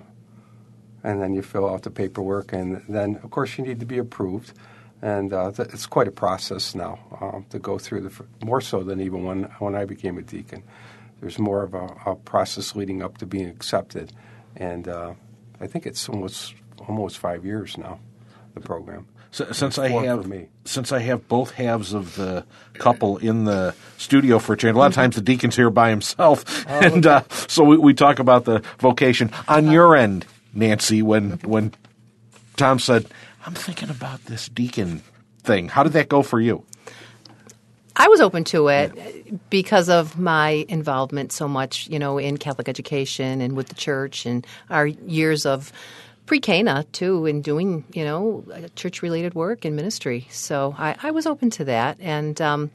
and 1.04 1.22
then 1.22 1.34
you 1.34 1.42
fill 1.42 1.70
out 1.70 1.84
the 1.84 1.92
paperwork, 1.92 2.54
and 2.54 2.84
then 2.88 3.20
of 3.24 3.32
course 3.32 3.58
you 3.58 3.66
need 3.66 3.80
to 3.80 3.86
be 3.86 3.98
approved, 3.98 4.54
and 5.02 5.34
uh, 5.34 5.52
th- 5.52 5.70
it's 5.74 5.86
quite 5.86 6.08
a 6.08 6.12
process 6.12 6.76
now 6.76 7.00
uh, 7.20 7.42
to 7.50 7.60
go 7.60 7.78
through 7.78 8.02
the 8.02 8.46
more 8.46 8.62
so 8.62 8.84
than 8.84 9.02
even 9.02 9.24
when 9.24 9.44
when 9.60 9.76
I 9.76 9.86
became 9.86 10.18
a 10.18 10.22
deacon. 10.22 10.64
There's 11.20 11.40
more 11.40 11.64
of 11.64 11.74
a, 11.74 11.88
a 12.06 12.16
process 12.16 12.76
leading 12.76 13.02
up 13.02 13.18
to 13.20 13.26
being 13.26 13.50
accepted, 13.50 14.14
and 14.56 14.88
uh, 14.88 15.14
I 15.64 15.68
think 15.68 15.86
it's 15.86 16.10
almost 16.10 16.54
almost 16.88 17.18
five 17.18 17.46
years 17.46 17.78
now. 17.78 18.00
The 18.54 18.60
program. 18.60 19.08
So, 19.32 19.52
since 19.52 19.80
I 19.80 19.88
have 19.88 20.32
since 20.66 20.92
I 20.92 21.00
have 21.00 21.28
both 21.28 21.52
halves 21.52 21.94
of 21.94 22.16
the 22.16 22.46
couple 22.74 23.18
in 23.18 23.46
the 23.46 23.74
studio 23.98 24.38
for 24.38 24.54
a 24.54 24.58
change, 24.58 24.76
a 24.76 24.78
lot 24.78 24.88
of 24.88 24.94
times 24.94 25.16
the 25.16 25.22
deacon's 25.22 25.56
here 25.56 25.72
by 25.72 25.90
himself, 25.90 26.66
oh, 26.70 26.72
and 26.82 27.08
uh, 27.08 27.24
so 27.48 27.64
we, 27.64 27.78
we 27.78 27.94
talk 27.96 28.20
about 28.20 28.46
the 28.46 28.62
vocation 28.80 29.32
on 29.48 29.72
your 29.72 29.96
end, 29.96 30.28
Nancy. 30.54 31.02
When 31.02 31.40
when 31.46 31.74
Tom 32.58 32.78
said, 32.78 33.08
"I'm 33.46 33.56
thinking 33.56 33.90
about 33.90 34.26
this 34.26 34.50
deacon 34.50 35.02
thing," 35.42 35.70
how 35.70 35.82
did 35.82 35.94
that 35.94 36.10
go 36.10 36.22
for 36.22 36.40
you? 36.40 36.64
I 37.96 38.08
was 38.08 38.22
open 38.22 38.44
to 38.46 38.70
it 38.70 38.92
yeah. 38.96 39.38
because 39.50 39.88
of 39.88 40.18
my 40.18 40.66
involvement 40.68 41.32
so 41.32 41.48
much, 41.48 41.88
you 41.88 42.00
know, 42.00 42.18
in 42.18 42.38
Catholic 42.38 42.68
education 42.68 43.40
and 43.40 43.56
with 43.56 43.68
the 43.68 43.76
church 43.76 44.26
and 44.26 44.46
our 44.70 44.88
years 44.88 45.46
of 45.46 45.72
pre-Cana 46.26 46.86
too 46.92 47.26
in 47.26 47.42
doing, 47.42 47.86
you 47.94 48.04
know, 48.04 48.44
church-related 48.76 49.36
work 49.36 49.66
and 49.66 49.76
ministry. 49.76 50.28
So 50.32 50.74
I, 50.78 50.96
I 51.04 51.12
was 51.12 51.28
open 51.28 51.50
to 51.52 51.66
that. 51.66 51.98
And, 52.00 52.42
um, 52.42 52.72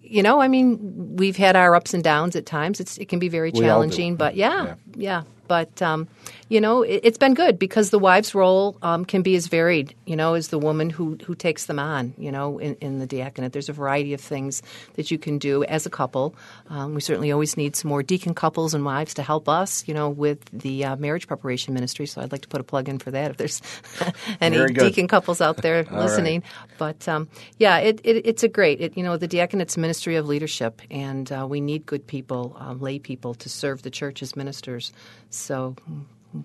you 0.00 0.22
know, 0.22 0.40
I 0.40 0.48
mean, 0.48 1.16
we've 1.16 1.36
had 1.36 1.56
our 1.56 1.74
ups 1.74 1.94
and 1.94 2.04
downs 2.04 2.36
at 2.36 2.46
times. 2.46 2.78
It's, 2.78 2.98
it 2.98 3.08
can 3.08 3.18
be 3.18 3.28
very 3.28 3.50
challenging, 3.50 4.16
but 4.16 4.36
yeah, 4.36 4.64
yeah, 4.64 4.74
yeah. 4.96 5.22
But 5.46 5.80
um, 5.82 6.08
you 6.48 6.60
know, 6.60 6.82
it, 6.82 7.04
has 7.04 7.18
been 7.18 7.34
good 7.34 7.58
because 7.58 7.90
the 7.90 7.98
wife's 7.98 8.34
role 8.34 8.76
um, 8.82 9.04
can 9.04 9.22
be 9.22 9.34
as 9.34 9.46
varied, 9.46 9.94
you 10.06 10.16
know, 10.16 10.34
as 10.34 10.48
the 10.48 10.58
woman 10.58 10.90
who 10.90 11.16
who 11.24 11.34
takes 11.34 11.66
them 11.66 11.78
on. 11.78 12.14
You 12.18 12.32
know, 12.32 12.58
in, 12.58 12.76
in 12.76 12.98
the 12.98 13.06
diaconate, 13.06 13.52
there's 13.52 13.68
a 13.68 13.72
variety 13.72 14.14
of 14.14 14.20
things 14.20 14.62
that 14.94 15.10
you 15.10 15.18
can 15.18 15.38
do 15.38 15.64
as 15.64 15.86
a 15.86 15.90
couple. 15.90 16.34
Um, 16.68 16.94
we 16.94 17.00
certainly 17.00 17.32
always 17.32 17.56
need 17.56 17.76
some 17.76 17.88
more 17.88 18.02
deacon 18.02 18.34
couples 18.34 18.74
and 18.74 18.84
wives 18.84 19.14
to 19.14 19.22
help 19.22 19.48
us, 19.48 19.86
you 19.86 19.94
know, 19.94 20.08
with 20.08 20.44
the 20.52 20.84
uh, 20.84 20.96
marriage 20.96 21.26
preparation 21.26 21.74
ministry. 21.74 22.06
So 22.06 22.20
I'd 22.20 22.32
like 22.32 22.42
to 22.42 22.48
put 22.48 22.60
a 22.60 22.64
plug 22.64 22.88
in 22.88 22.98
for 22.98 23.10
that 23.10 23.30
if 23.30 23.36
there's 23.36 23.62
any 24.40 24.64
deacon 24.72 25.08
couples 25.08 25.40
out 25.40 25.58
there 25.58 25.84
listening. 25.90 26.40
Right. 26.42 26.78
But 26.78 27.08
um, 27.08 27.28
yeah, 27.58 27.78
it, 27.78 28.00
it, 28.04 28.26
it's 28.26 28.42
a 28.42 28.48
great, 28.48 28.80
it, 28.80 28.96
you 28.96 29.02
know, 29.02 29.16
the 29.16 29.28
diaconate's 29.28 29.76
ministry 29.76 30.16
of 30.16 30.26
leadership, 30.26 30.82
and 30.90 31.30
uh, 31.30 31.46
we 31.48 31.60
need 31.60 31.86
good 31.86 32.06
people, 32.06 32.56
um, 32.58 32.80
lay 32.80 32.98
people, 32.98 33.34
to 33.34 33.48
serve 33.48 33.82
the 33.82 33.90
church 33.90 34.22
as 34.22 34.36
ministers. 34.36 34.92
So 35.34 35.76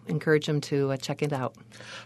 encourage 0.07 0.45
them 0.45 0.61
to 0.61 0.91
uh, 0.91 0.97
check 0.97 1.21
it 1.21 1.33
out. 1.33 1.55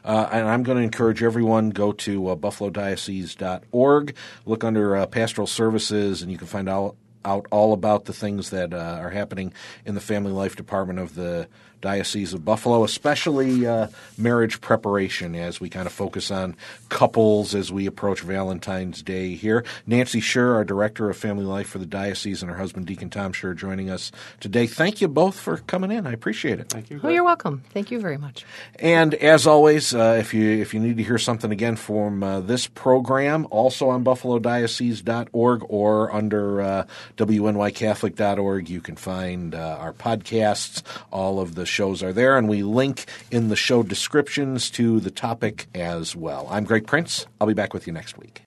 Uh, 0.03 0.29
and 0.31 0.47
I'm 0.47 0.63
going 0.63 0.77
to 0.77 0.83
encourage 0.83 1.21
everyone 1.21 1.71
go 1.71 1.91
to 1.91 2.29
uh, 2.29 2.35
buffalodiocese.org, 2.35 4.15
look 4.45 4.63
under 4.63 4.95
uh, 4.95 5.05
pastoral 5.05 5.47
services, 5.47 6.21
and 6.21 6.31
you 6.31 6.37
can 6.37 6.47
find 6.47 6.69
out 6.69 6.95
out 7.25 7.45
all 7.51 7.71
about 7.71 8.03
the 8.03 8.11
things 8.11 8.49
that 8.49 8.73
uh, 8.73 8.97
are 8.99 9.09
happening 9.09 9.53
in 9.85 9.95
the 9.95 10.01
family 10.01 10.31
life 10.33 10.57
department 10.57 10.99
of 10.99 11.15
the 11.15 11.47
Diocese 11.83 12.33
of 12.33 12.45
Buffalo, 12.45 12.85
especially 12.85 13.67
uh, 13.67 13.87
marriage 14.17 14.61
preparation 14.61 15.35
as 15.35 15.59
we 15.59 15.69
kind 15.69 15.85
of 15.85 15.91
focus 15.91 16.31
on 16.31 16.55
couples 16.87 17.53
as 17.53 17.73
we 17.73 17.85
approach 17.85 18.21
Valentine's 18.21 19.03
Day 19.03 19.35
here. 19.35 19.65
Nancy 19.85 20.21
Scherr, 20.21 20.55
our 20.55 20.63
Director 20.63 21.09
of 21.09 21.17
Family 21.17 21.43
Life 21.43 21.67
for 21.67 21.79
the 21.79 21.85
Diocese, 21.85 22.41
and 22.41 22.49
her 22.49 22.57
husband, 22.57 22.85
Deacon 22.85 23.09
Tom 23.09 23.33
Scherr, 23.33 23.53
joining 23.53 23.89
us 23.89 24.13
today. 24.39 24.65
Thank 24.65 25.01
you 25.01 25.09
both 25.09 25.37
for 25.37 25.57
coming 25.57 25.91
in. 25.91 26.07
I 26.07 26.13
appreciate 26.13 26.61
it. 26.61 26.69
Thank 26.69 26.89
you. 26.89 27.01
Well, 27.03 27.11
you're 27.11 27.25
welcome. 27.25 27.63
Thank 27.71 27.91
you 27.91 27.99
very 27.99 28.17
much. 28.17 28.45
And 28.79 29.13
as 29.15 29.45
always, 29.45 29.93
uh, 29.93 30.15
if 30.17 30.33
you 30.33 30.49
if 30.49 30.73
you 30.73 30.79
need 30.79 30.95
to 30.97 31.03
hear 31.03 31.17
something 31.17 31.51
again 31.51 31.75
from 31.75 32.23
uh, 32.23 32.39
this 32.39 32.65
program, 32.67 33.45
also 33.51 33.89
on 33.89 34.05
buffalodiocese.org 34.05 35.65
or 35.67 36.15
under 36.15 36.61
uh, 36.61 36.85
wnycatholic.org, 37.17 38.69
you 38.69 38.79
can 38.79 38.95
find 38.95 39.53
uh, 39.53 39.77
our 39.79 39.91
podcasts, 39.91 40.81
all 41.11 41.41
of 41.41 41.55
the 41.55 41.65
shows 41.73 42.03
are 42.03 42.13
there, 42.13 42.37
and 42.37 42.47
we 42.47 42.63
link 42.63 43.05
in 43.31 43.49
the 43.49 43.55
show 43.55 43.83
descriptions 43.83 44.69
to 44.69 44.99
the 44.99 45.11
topic 45.11 45.67
as 45.73 46.15
well. 46.15 46.47
I'm 46.49 46.63
Greg 46.63 46.87
Prince. 46.87 47.25
I'll 47.41 47.47
be 47.47 47.53
back 47.53 47.73
with 47.73 47.87
you 47.87 47.93
next 47.93 48.17
week. 48.17 48.43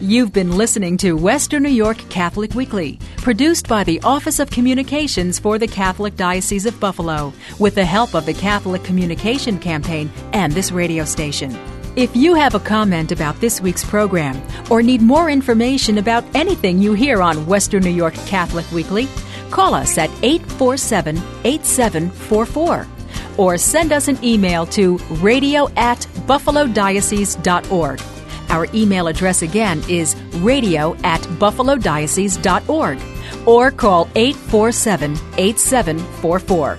You've 0.00 0.32
been 0.32 0.56
listening 0.56 0.96
to 0.96 1.12
Western 1.12 1.62
New 1.62 1.68
York 1.68 1.96
Catholic 2.08 2.54
Weekly, 2.54 2.98
produced 3.18 3.68
by 3.68 3.84
the 3.84 4.00
Office 4.02 4.40
of 4.40 4.50
Communications 4.50 5.38
for 5.38 5.60
the 5.60 5.68
Catholic 5.68 6.16
Diocese 6.16 6.66
of 6.66 6.80
Buffalo, 6.80 7.32
with 7.60 7.76
the 7.76 7.84
help 7.84 8.12
of 8.12 8.26
the 8.26 8.34
Catholic 8.34 8.82
Communication 8.82 9.60
Campaign 9.60 10.10
and 10.32 10.52
this 10.54 10.72
radio 10.72 11.04
station. 11.04 11.56
If 11.94 12.16
you 12.16 12.34
have 12.34 12.56
a 12.56 12.58
comment 12.58 13.12
about 13.12 13.40
this 13.40 13.60
week's 13.60 13.84
program 13.84 14.42
or 14.70 14.82
need 14.82 15.02
more 15.02 15.30
information 15.30 15.98
about 15.98 16.24
anything 16.34 16.80
you 16.80 16.94
hear 16.94 17.22
on 17.22 17.46
Western 17.46 17.84
New 17.84 17.90
York 17.90 18.14
Catholic 18.26 18.68
Weekly, 18.72 19.06
Call 19.52 19.74
us 19.74 19.98
at 19.98 20.10
847 20.22 21.18
8744 21.44 22.86
or 23.36 23.58
send 23.58 23.92
us 23.92 24.08
an 24.08 24.18
email 24.24 24.64
to 24.66 24.96
radio 25.20 25.68
at 25.76 25.98
buffalodiocese.org. 26.26 28.00
Our 28.48 28.66
email 28.74 29.06
address 29.08 29.42
again 29.42 29.82
is 29.88 30.16
radio 30.36 30.94
at 31.04 31.20
buffalodiocese.org 31.20 32.98
or 33.46 33.70
call 33.70 34.08
847 34.14 35.12
8744. 35.36 36.78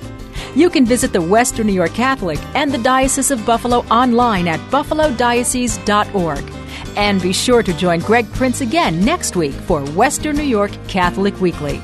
You 0.55 0.69
can 0.71 0.85
visit 0.85 1.13
the 1.13 1.21
Western 1.21 1.67
New 1.67 1.73
York 1.73 1.93
Catholic 1.93 2.39
and 2.55 2.71
the 2.71 2.79
Diocese 2.79 3.29
of 3.29 3.45
Buffalo 3.45 3.79
online 3.91 4.47
at 4.47 4.59
buffalodiocese.org. 4.71 6.43
And 6.95 7.21
be 7.21 7.33
sure 7.33 7.61
to 7.61 7.73
join 7.73 7.99
Greg 7.99 8.31
Prince 8.33 8.61
again 8.61 9.03
next 9.05 9.35
week 9.35 9.53
for 9.53 9.83
Western 9.91 10.35
New 10.37 10.43
York 10.43 10.71
Catholic 10.87 11.39
Weekly. 11.39 11.79